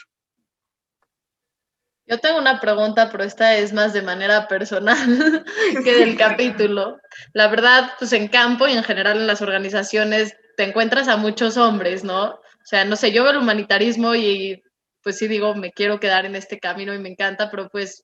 Yo 2.10 2.20
tengo 2.20 2.40
una 2.40 2.60
pregunta, 2.60 3.12
pero 3.12 3.24
esta 3.24 3.56
es 3.56 3.72
más 3.72 3.94
de 3.94 4.02
manera 4.02 4.48
personal 4.48 4.98
que 5.84 5.94
del 5.94 6.18
capítulo. 6.18 6.98
La 7.34 7.48
verdad, 7.50 7.92
pues 8.00 8.14
en 8.14 8.30
campo 8.30 8.68
y 8.68 8.72
en 8.72 8.84
general 8.84 9.18
en 9.18 9.28
las 9.28 9.44
organizaciones 9.44 10.36
te 10.58 10.64
encuentras 10.64 11.08
a 11.08 11.18
muchos 11.18 11.56
hombres, 11.56 12.04
¿no? 12.04 12.32
O 12.32 12.66
sea, 12.66 12.84
no 12.84 12.96
sé, 12.96 13.12
yo 13.12 13.24
veo 13.24 13.34
el 13.34 13.38
humanitarismo 13.38 14.16
y 14.16 14.64
pues 15.04 15.20
sí 15.20 15.28
digo, 15.28 15.54
me 15.54 15.72
quiero 15.72 16.00
quedar 16.00 16.26
en 16.26 16.36
este 16.36 16.60
camino 16.60 16.96
y 16.96 17.00
me 17.00 17.10
encanta, 17.10 17.52
pero 17.52 17.70
pues 17.70 18.04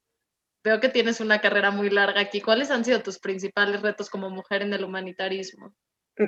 veo 0.66 0.80
que 0.80 0.90
tienes 0.90 1.22
una 1.22 1.40
carrera 1.40 1.70
muy 1.70 1.92
larga 1.92 2.20
aquí. 2.20 2.42
¿Cuáles 2.42 2.72
han 2.72 2.84
sido 2.84 3.02
tus 3.02 3.20
principales 3.20 3.84
retos 3.84 4.10
como 4.10 4.32
mujer 4.32 4.64
en 4.64 4.74
el 4.74 4.84
humanitarismo? 4.84 5.74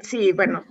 Sí, 0.04 0.32
bueno. 0.32 0.64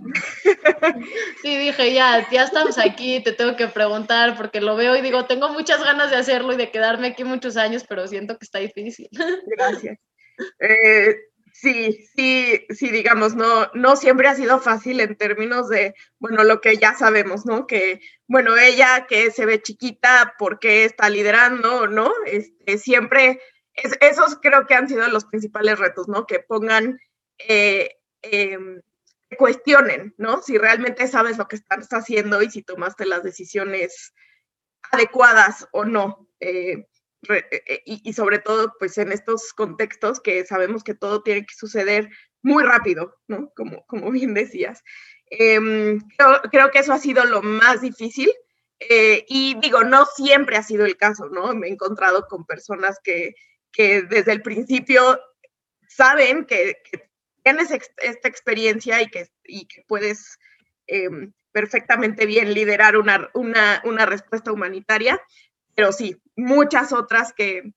Sí, 1.43 1.57
dije, 1.57 1.93
ya, 1.93 2.29
ya 2.31 2.45
estamos 2.45 2.79
aquí, 2.79 3.23
te 3.23 3.33
tengo 3.33 3.57
que 3.57 3.69
preguntar 3.69 4.37
porque 4.37 4.61
lo 4.61 4.77
veo 4.77 4.97
y 4.97 5.03
digo, 5.03 5.27
tengo 5.27 5.49
muchas 5.51 5.83
ganas 5.83 6.11
de 6.11 6.17
hacerlo 6.17 6.53
y 6.53 6.57
de 6.57 6.71
quedarme 6.71 7.09
aquí 7.09 7.25
muchos 7.25 7.57
años, 7.57 7.85
pero 7.89 8.07
siento 8.07 8.39
que 8.39 8.45
está 8.45 8.59
difícil. 8.59 9.09
Gracias. 9.47 9.99
Eh, 10.61 11.17
sí, 11.53 12.07
sí, 12.15 12.67
sí, 12.71 12.91
digamos, 12.91 13.35
no, 13.35 13.71
no 13.75 13.97
siempre 13.97 14.29
ha 14.29 14.35
sido 14.35 14.61
fácil 14.61 15.01
en 15.01 15.17
términos 15.17 15.69
de, 15.69 15.95
bueno, 16.19 16.45
lo 16.45 16.61
que 16.61 16.77
ya 16.77 16.95
sabemos, 16.95 17.47
¿no? 17.47 17.67
Que, 17.67 18.01
bueno, 18.27 18.57
ella 18.57 19.07
que 19.09 19.31
se 19.31 19.47
ve 19.47 19.63
chiquita, 19.63 20.35
¿por 20.39 20.59
qué 20.59 20.85
está 20.85 21.09
liderando, 21.09 21.87
no? 21.87 22.13
Este, 22.27 22.79
siempre, 22.79 23.41
es, 23.77 23.97
esos 24.01 24.39
creo 24.41 24.67
que 24.67 24.75
han 24.75 24.89
sido 24.89 25.07
los 25.09 25.25
principales 25.27 25.79
retos, 25.79 26.09
¿no? 26.09 26.27
Que 26.27 26.41
pongan... 26.41 26.99
Eh, 27.39 27.91
eh, 28.23 28.59
cuestionen, 29.37 30.15
¿no? 30.19 30.41
Si 30.43 30.57
realmente 30.57 31.07
sabes 31.09 31.39
lo 31.39 31.49
que 31.49 31.57
estás 31.57 31.89
haciendo 31.89 32.43
y 32.43 32.51
si 32.51 32.63
tomaste 32.63 33.07
las 33.07 33.23
decisiones 33.23 34.15
adecuadas 34.93 35.69
o 35.73 35.85
no. 35.85 36.29
Eh, 36.41 36.87
re, 37.23 37.47
eh, 37.51 37.83
y, 37.85 38.09
y, 38.09 38.13
sobre 38.13 38.39
todo, 38.39 38.73
pues 38.79 38.99
en 38.99 39.13
estos 39.13 39.53
contextos 39.53 40.21
que 40.21 40.45
sabemos 40.47 40.85
que 40.85 40.95
todo 40.95 41.23
tiene 41.23 41.45
que 41.45 41.55
suceder 41.55 42.09
muy 42.43 42.63
rápido, 42.63 43.17
¿no? 43.27 43.51
Como, 43.57 43.85
como 43.87 44.11
bien 44.11 44.35
decías. 44.35 44.83
Eh, 45.31 45.99
creo, 46.17 46.43
creo, 46.51 46.71
que 46.71 46.79
eso 46.79 46.93
ha 46.93 46.99
sido 46.99 47.25
lo 47.25 47.43
más 47.43 47.81
difícil. 47.81 48.31
Eh, 48.79 49.25
y 49.29 49.59
digo, 49.61 49.85
no 49.85 50.05
siempre 50.05 50.57
ha 50.57 50.63
sido 50.63 50.85
el 50.85 50.97
caso, 50.97 51.29
¿no? 51.31 51.55
Me 51.55 51.69
he 51.69 51.71
encontrado 51.71 52.27
con 52.29 52.45
personas 52.45 52.99
que, 53.03 53.35
que 53.77 54.03
desde 54.03 54.33
el 54.33 54.41
principio 54.41 55.21
saben 55.87 56.47
que, 56.47 56.79
tienes 57.45 57.71
esta 57.71 58.27
experiencia 58.27 59.03
y 59.03 59.09
que, 59.09 59.29
y 59.45 59.67
que 59.69 59.85
puedes 59.87 60.39
eh, 60.89 61.09
perfectamente 61.53 62.25
bien 62.27 62.55
liderar 62.55 62.97
una, 62.97 63.29
una, 63.35 63.83
una, 63.85 64.07
respuesta 64.07 64.51
humanitaria, 64.51 65.21
pero 65.75 65.93
sí, 65.93 66.21
muchas 66.35 66.93
otras 66.93 67.35
que, 67.35 67.73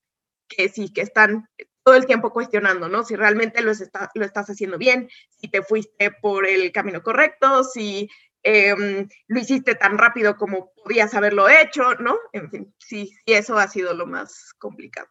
que 0.48 0.70
sí, 0.70 0.92
que 0.92 1.02
están 1.02 1.48
todo 1.84 1.96
el 1.96 2.06
tiempo 2.06 2.32
cuestionando, 2.32 2.88
¿no? 2.88 3.04
Si 3.04 3.16
realmente 3.16 3.62
lo, 3.62 3.72
está, 3.72 4.10
lo 4.16 4.26
estás 4.26 4.50
haciendo 4.50 4.78
bien, 4.78 5.10
si 5.38 5.50
te 5.50 5.62
fuiste 5.62 6.12
por 6.12 6.48
el 6.48 6.72
camino 6.72 7.04
correcto, 7.04 7.64
si 7.64 8.10
eh, 8.42 9.06
lo 9.28 9.40
hiciste 9.40 9.76
tan 9.76 9.98
rápido 9.98 10.38
como 10.38 10.72
podías 10.74 11.14
haberlo 11.14 11.50
hecho, 11.50 11.94
¿no? 11.96 12.18
En 12.32 12.50
fin, 12.50 12.74
sí, 12.80 13.12
sí, 13.26 13.34
eso 13.34 13.58
ha 13.58 13.68
sido 13.68 13.94
lo 13.94 14.08
más 14.08 14.54
complicado. 14.58 15.10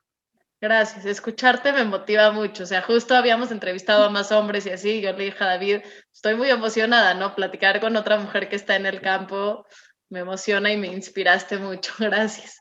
Gracias, 0.61 1.07
escucharte 1.07 1.73
me 1.73 1.85
motiva 1.85 2.33
mucho. 2.33 2.65
O 2.65 2.67
sea, 2.67 2.83
justo 2.83 3.15
habíamos 3.15 3.53
entrevistado 3.53 4.05
a 4.05 4.11
más 4.11 4.33
hombres 4.33 4.67
y 4.67 4.71
así, 4.71 5.01
yo 5.01 5.13
le 5.13 5.27
dije 5.27 5.45
a 5.45 5.49
David, 5.49 5.81
estoy 6.13 6.35
muy 6.35 6.51
emocionada, 6.51 7.15
¿no? 7.15 7.35
Platicar 7.35 7.81
con 7.81 7.97
otra 7.97 8.19
mujer 8.19 8.49
que 8.49 8.57
está 8.57 8.77
en 8.77 8.87
el 8.87 9.01
campo 9.01 9.65
me 10.11 10.21
emociona 10.21 10.73
y 10.73 10.77
me 10.77 10.89
inspiraste 10.89 11.59
mucho. 11.59 11.93
Gracias. 11.99 12.61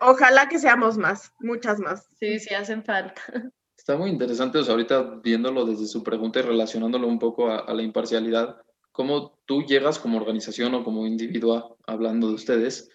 Ojalá 0.00 0.48
que 0.48 0.58
seamos 0.58 0.96
más, 0.96 1.32
muchas 1.38 1.78
más. 1.78 2.08
Sí, 2.18 2.38
sí, 2.38 2.54
hacen 2.54 2.84
falta. 2.84 3.20
Está 3.76 3.96
muy 3.96 4.10
interesante, 4.10 4.58
o 4.58 4.64
sea, 4.64 4.72
ahorita 4.72 5.20
viéndolo 5.22 5.64
desde 5.64 5.86
su 5.86 6.02
pregunta 6.02 6.40
y 6.40 6.42
relacionándolo 6.42 7.06
un 7.06 7.20
poco 7.20 7.50
a, 7.50 7.58
a 7.58 7.72
la 7.72 7.82
imparcialidad, 7.82 8.56
cómo 8.90 9.38
tú 9.44 9.62
llegas 9.62 10.00
como 10.00 10.16
organización 10.16 10.74
o 10.74 10.82
como 10.82 11.06
individuo 11.06 11.78
hablando 11.86 12.26
de 12.26 12.34
ustedes 12.34 12.90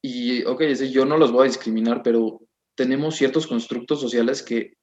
y, 0.00 0.44
ok, 0.44 0.62
yo 0.90 1.04
no 1.04 1.18
los 1.18 1.30
voy 1.30 1.42
a 1.42 1.48
discriminar, 1.48 2.02
pero 2.02 2.40
tenemos 2.80 3.16
ciertos 3.16 3.46
constructos 3.46 4.00
sociales 4.00 4.42
que 4.42 4.78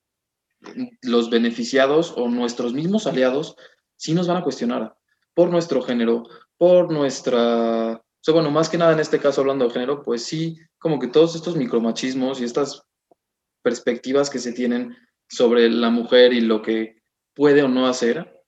los 1.01 1.31
beneficiados 1.31 2.13
o 2.15 2.29
nuestros 2.29 2.71
mismos 2.71 3.07
aliados 3.07 3.55
sí 3.95 4.13
nos 4.13 4.27
van 4.27 4.37
a 4.37 4.43
cuestionar 4.43 4.95
por 5.33 5.49
nuestro 5.49 5.81
género, 5.81 6.29
por 6.59 6.91
nuestra... 6.91 7.93
O 7.93 8.21
sea, 8.21 8.35
bueno, 8.35 8.51
más 8.51 8.69
que 8.69 8.77
nada 8.77 8.93
en 8.93 8.99
este 8.99 9.17
caso 9.17 9.41
hablando 9.41 9.65
de 9.65 9.71
género, 9.71 10.03
pues 10.03 10.23
sí, 10.23 10.59
como 10.77 10.99
que 10.99 11.07
todos 11.07 11.33
estos 11.33 11.55
micromachismos 11.55 12.39
y 12.39 12.43
estas 12.43 12.83
perspectivas 13.63 14.29
que 14.29 14.37
se 14.37 14.53
tienen 14.53 14.95
sobre 15.27 15.67
la 15.67 15.89
mujer 15.89 16.33
y 16.33 16.41
lo 16.41 16.61
que 16.61 17.01
puede 17.33 17.63
o 17.63 17.67
no 17.67 17.87
hacer, 17.87 18.43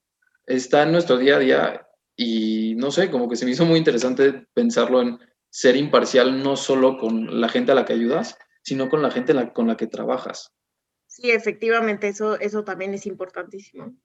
está 0.46 0.84
en 0.84 0.92
nuestro 0.92 1.18
día 1.18 1.38
a 1.38 1.40
día 1.40 1.88
y 2.16 2.76
no 2.76 2.92
sé, 2.92 3.10
como 3.10 3.28
que 3.28 3.36
se 3.36 3.46
me 3.46 3.52
hizo 3.52 3.66
muy 3.66 3.80
interesante 3.80 4.46
pensarlo 4.54 5.02
en 5.02 5.18
ser 5.50 5.76
imparcial 5.76 6.44
no 6.44 6.56
solo 6.56 7.00
con 7.00 7.42
la 7.42 7.50
gente 7.50 7.72
a 7.72 7.76
la 7.76 7.86
que 7.86 7.94
ayudas, 7.94 8.38
sino 8.70 8.88
con 8.88 9.02
la 9.02 9.10
gente 9.10 9.34
con 9.52 9.66
la 9.66 9.76
que 9.76 9.88
trabajas. 9.88 10.54
Sí, 11.08 11.32
efectivamente, 11.32 12.08
eso, 12.08 12.40
eso 12.40 12.64
también 12.64 12.94
es 12.94 13.08
importantísimo. 13.08 13.96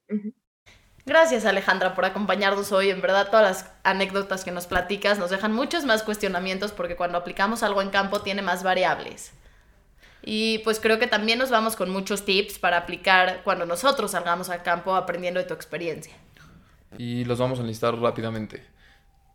Gracias 1.05 1.45
Alejandra 1.45 1.93
por 1.93 2.03
acompañarnos 2.03 2.71
hoy. 2.71 2.89
En 2.89 2.99
verdad 2.99 3.27
todas 3.29 3.43
las 3.43 3.71
anécdotas 3.83 4.43
que 4.43 4.49
nos 4.49 4.65
platicas 4.65 5.19
nos 5.19 5.29
dejan 5.29 5.53
muchos 5.53 5.85
más 5.85 6.01
cuestionamientos 6.01 6.71
porque 6.71 6.95
cuando 6.95 7.19
aplicamos 7.19 7.61
algo 7.61 7.83
en 7.83 7.91
campo 7.91 8.21
tiene 8.21 8.41
más 8.41 8.63
variables. 8.63 9.33
Y 10.23 10.57
pues 10.63 10.79
creo 10.79 10.97
que 10.97 11.05
también 11.05 11.37
nos 11.37 11.51
vamos 11.51 11.75
con 11.75 11.91
muchos 11.91 12.25
tips 12.25 12.57
para 12.57 12.77
aplicar 12.77 13.41
cuando 13.43 13.67
nosotros 13.67 14.09
salgamos 14.11 14.49
al 14.49 14.63
campo 14.63 14.95
aprendiendo 14.95 15.39
de 15.39 15.45
tu 15.45 15.53
experiencia. 15.53 16.15
Y 16.97 17.23
los 17.25 17.37
vamos 17.37 17.59
a 17.59 17.61
enlistar 17.61 17.95
rápidamente. 17.99 18.65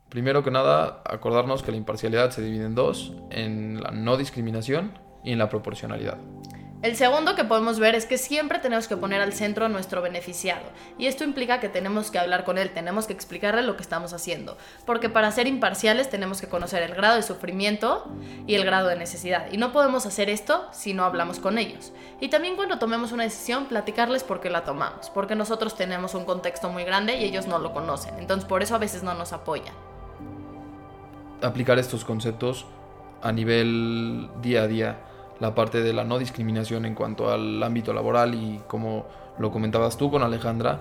Primero 0.08 0.42
que 0.42 0.50
nada, 0.50 1.04
acordarnos 1.06 1.62
que 1.62 1.70
la 1.70 1.76
imparcialidad 1.76 2.32
se 2.32 2.42
divide 2.42 2.64
en 2.64 2.74
dos, 2.74 3.12
en 3.30 3.80
la 3.80 3.92
no 3.92 4.16
discriminación 4.16 5.08
y 5.24 5.32
en 5.32 5.38
la 5.38 5.48
proporcionalidad. 5.48 6.18
El 6.82 6.96
segundo 6.96 7.34
que 7.34 7.44
podemos 7.44 7.78
ver 7.78 7.94
es 7.94 8.06
que 8.06 8.16
siempre 8.16 8.58
tenemos 8.58 8.88
que 8.88 8.96
poner 8.96 9.20
al 9.20 9.34
centro 9.34 9.66
a 9.66 9.68
nuestro 9.68 10.00
beneficiado. 10.00 10.62
Y 10.96 11.08
esto 11.08 11.24
implica 11.24 11.60
que 11.60 11.68
tenemos 11.68 12.10
que 12.10 12.18
hablar 12.18 12.44
con 12.44 12.56
él, 12.56 12.70
tenemos 12.70 13.06
que 13.06 13.12
explicarle 13.12 13.60
lo 13.60 13.76
que 13.76 13.82
estamos 13.82 14.14
haciendo. 14.14 14.56
Porque 14.86 15.10
para 15.10 15.30
ser 15.30 15.46
imparciales 15.46 16.08
tenemos 16.08 16.40
que 16.40 16.48
conocer 16.48 16.82
el 16.82 16.94
grado 16.94 17.16
de 17.16 17.22
sufrimiento 17.22 18.10
y 18.46 18.54
el 18.54 18.64
grado 18.64 18.88
de 18.88 18.96
necesidad. 18.96 19.52
Y 19.52 19.58
no 19.58 19.72
podemos 19.72 20.06
hacer 20.06 20.30
esto 20.30 20.68
si 20.72 20.94
no 20.94 21.04
hablamos 21.04 21.38
con 21.38 21.58
ellos. 21.58 21.92
Y 22.18 22.28
también 22.28 22.56
cuando 22.56 22.78
tomemos 22.78 23.12
una 23.12 23.24
decisión, 23.24 23.66
platicarles 23.66 24.24
por 24.24 24.40
qué 24.40 24.48
la 24.48 24.64
tomamos. 24.64 25.10
Porque 25.10 25.34
nosotros 25.34 25.76
tenemos 25.76 26.14
un 26.14 26.24
contexto 26.24 26.70
muy 26.70 26.84
grande 26.84 27.18
y 27.18 27.24
ellos 27.24 27.46
no 27.46 27.58
lo 27.58 27.74
conocen. 27.74 28.14
Entonces 28.18 28.48
por 28.48 28.62
eso 28.62 28.74
a 28.74 28.78
veces 28.78 29.02
no 29.02 29.12
nos 29.12 29.34
apoyan. 29.34 29.74
Aplicar 31.42 31.78
estos 31.78 32.06
conceptos 32.06 32.64
a 33.20 33.32
nivel 33.32 34.30
día 34.40 34.62
a 34.62 34.66
día 34.66 35.09
la 35.41 35.55
parte 35.55 35.82
de 35.82 35.93
la 35.93 36.05
no 36.05 36.18
discriminación 36.18 36.84
en 36.84 36.95
cuanto 36.95 37.30
al 37.30 37.62
ámbito 37.62 37.93
laboral 37.93 38.34
y 38.34 38.61
como 38.68 39.07
lo 39.38 39.51
comentabas 39.51 39.97
tú 39.97 40.11
con 40.11 40.22
Alejandra, 40.22 40.80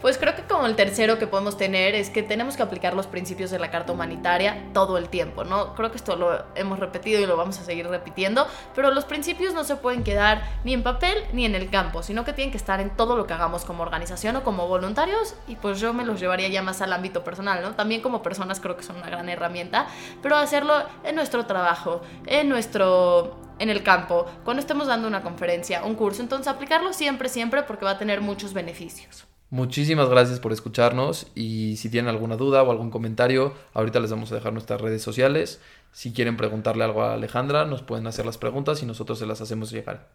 pues 0.00 0.18
creo 0.18 0.36
que 0.36 0.42
como 0.42 0.66
el 0.66 0.76
tercero 0.76 1.18
que 1.18 1.26
podemos 1.26 1.56
tener 1.56 1.94
es 1.94 2.10
que 2.10 2.22
tenemos 2.22 2.56
que 2.56 2.62
aplicar 2.62 2.94
los 2.94 3.06
principios 3.06 3.50
de 3.50 3.58
la 3.58 3.70
Carta 3.70 3.92
Humanitaria 3.92 4.68
todo 4.74 4.98
el 4.98 5.08
tiempo, 5.08 5.44
¿no? 5.44 5.74
Creo 5.74 5.90
que 5.90 5.96
esto 5.96 6.16
lo 6.16 6.44
hemos 6.54 6.78
repetido 6.78 7.20
y 7.20 7.26
lo 7.26 7.36
vamos 7.36 7.58
a 7.58 7.64
seguir 7.64 7.88
repitiendo, 7.88 8.46
pero 8.74 8.90
los 8.90 9.06
principios 9.06 9.54
no 9.54 9.64
se 9.64 9.76
pueden 9.76 10.04
quedar 10.04 10.42
ni 10.64 10.74
en 10.74 10.82
papel 10.82 11.16
ni 11.32 11.46
en 11.46 11.54
el 11.54 11.70
campo, 11.70 12.02
sino 12.02 12.24
que 12.24 12.34
tienen 12.34 12.50
que 12.50 12.58
estar 12.58 12.80
en 12.80 12.90
todo 12.90 13.16
lo 13.16 13.26
que 13.26 13.32
hagamos 13.32 13.64
como 13.64 13.82
organización 13.82 14.36
o 14.36 14.44
como 14.44 14.68
voluntarios 14.68 15.34
y 15.48 15.56
pues 15.56 15.80
yo 15.80 15.94
me 15.94 16.04
los 16.04 16.20
llevaría 16.20 16.48
ya 16.48 16.62
más 16.62 16.82
al 16.82 16.92
ámbito 16.92 17.24
personal, 17.24 17.62
¿no? 17.62 17.74
También 17.74 18.02
como 18.02 18.22
personas 18.22 18.60
creo 18.60 18.76
que 18.76 18.82
son 18.82 18.96
una 18.96 19.08
gran 19.08 19.28
herramienta, 19.28 19.86
pero 20.22 20.36
hacerlo 20.36 20.74
en 21.04 21.16
nuestro 21.16 21.46
trabajo, 21.46 22.02
en 22.26 22.50
nuestro 22.50 23.45
en 23.58 23.70
el 23.70 23.82
campo, 23.82 24.26
cuando 24.44 24.60
estemos 24.60 24.86
dando 24.86 25.08
una 25.08 25.22
conferencia, 25.22 25.84
un 25.84 25.94
curso, 25.94 26.22
entonces 26.22 26.48
aplicarlo 26.48 26.92
siempre, 26.92 27.28
siempre 27.28 27.62
porque 27.62 27.84
va 27.84 27.92
a 27.92 27.98
tener 27.98 28.20
muchos 28.20 28.52
beneficios. 28.52 29.24
Muchísimas 29.48 30.08
gracias 30.08 30.40
por 30.40 30.52
escucharnos 30.52 31.28
y 31.34 31.76
si 31.76 31.88
tienen 31.88 32.08
alguna 32.08 32.36
duda 32.36 32.64
o 32.64 32.70
algún 32.72 32.90
comentario, 32.90 33.54
ahorita 33.74 34.00
les 34.00 34.10
vamos 34.10 34.32
a 34.32 34.34
dejar 34.34 34.52
nuestras 34.52 34.80
redes 34.80 35.02
sociales. 35.02 35.60
Si 35.92 36.12
quieren 36.12 36.36
preguntarle 36.36 36.82
algo 36.84 37.02
a 37.02 37.14
Alejandra, 37.14 37.64
nos 37.64 37.82
pueden 37.82 38.06
hacer 38.08 38.26
las 38.26 38.38
preguntas 38.38 38.82
y 38.82 38.86
nosotros 38.86 39.18
se 39.18 39.26
las 39.26 39.40
hacemos 39.40 39.70
llegar. 39.70 40.08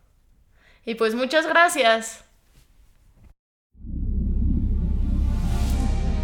Y 0.85 0.95
pues 0.95 1.15
muchas 1.15 1.47
gracias. 1.47 2.25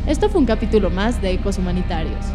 Esto 0.05 0.29
fue 0.29 0.39
un 0.41 0.45
capítulo 0.45 0.89
más 0.89 1.21
de 1.21 1.31
Ecos 1.31 1.57
Humanitarios. 1.57 2.25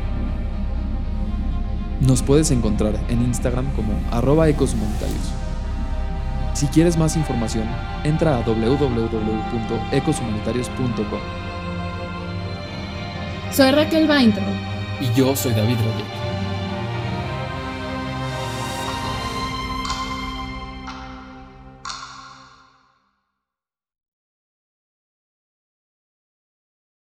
Nos 2.07 2.21
puedes 2.21 2.51
encontrar 2.51 2.95
en 3.09 3.23
Instagram 3.23 3.67
como 3.77 3.93
arroba 4.11 4.49
ecoshumanitarios. 4.49 5.31
Si 6.53 6.67
quieres 6.67 6.97
más 6.97 7.15
información, 7.17 7.69
entra 8.03 8.39
a 8.39 8.43
www.ecoshumanitarios.com. 8.43 11.21
Soy 13.53 13.71
Raquel 13.71 14.09
Vaintro. 14.09 14.43
Y 15.01 15.13
yo 15.17 15.37
soy 15.37 15.53
David 15.53 15.77
Rodríguez. 15.77 16.22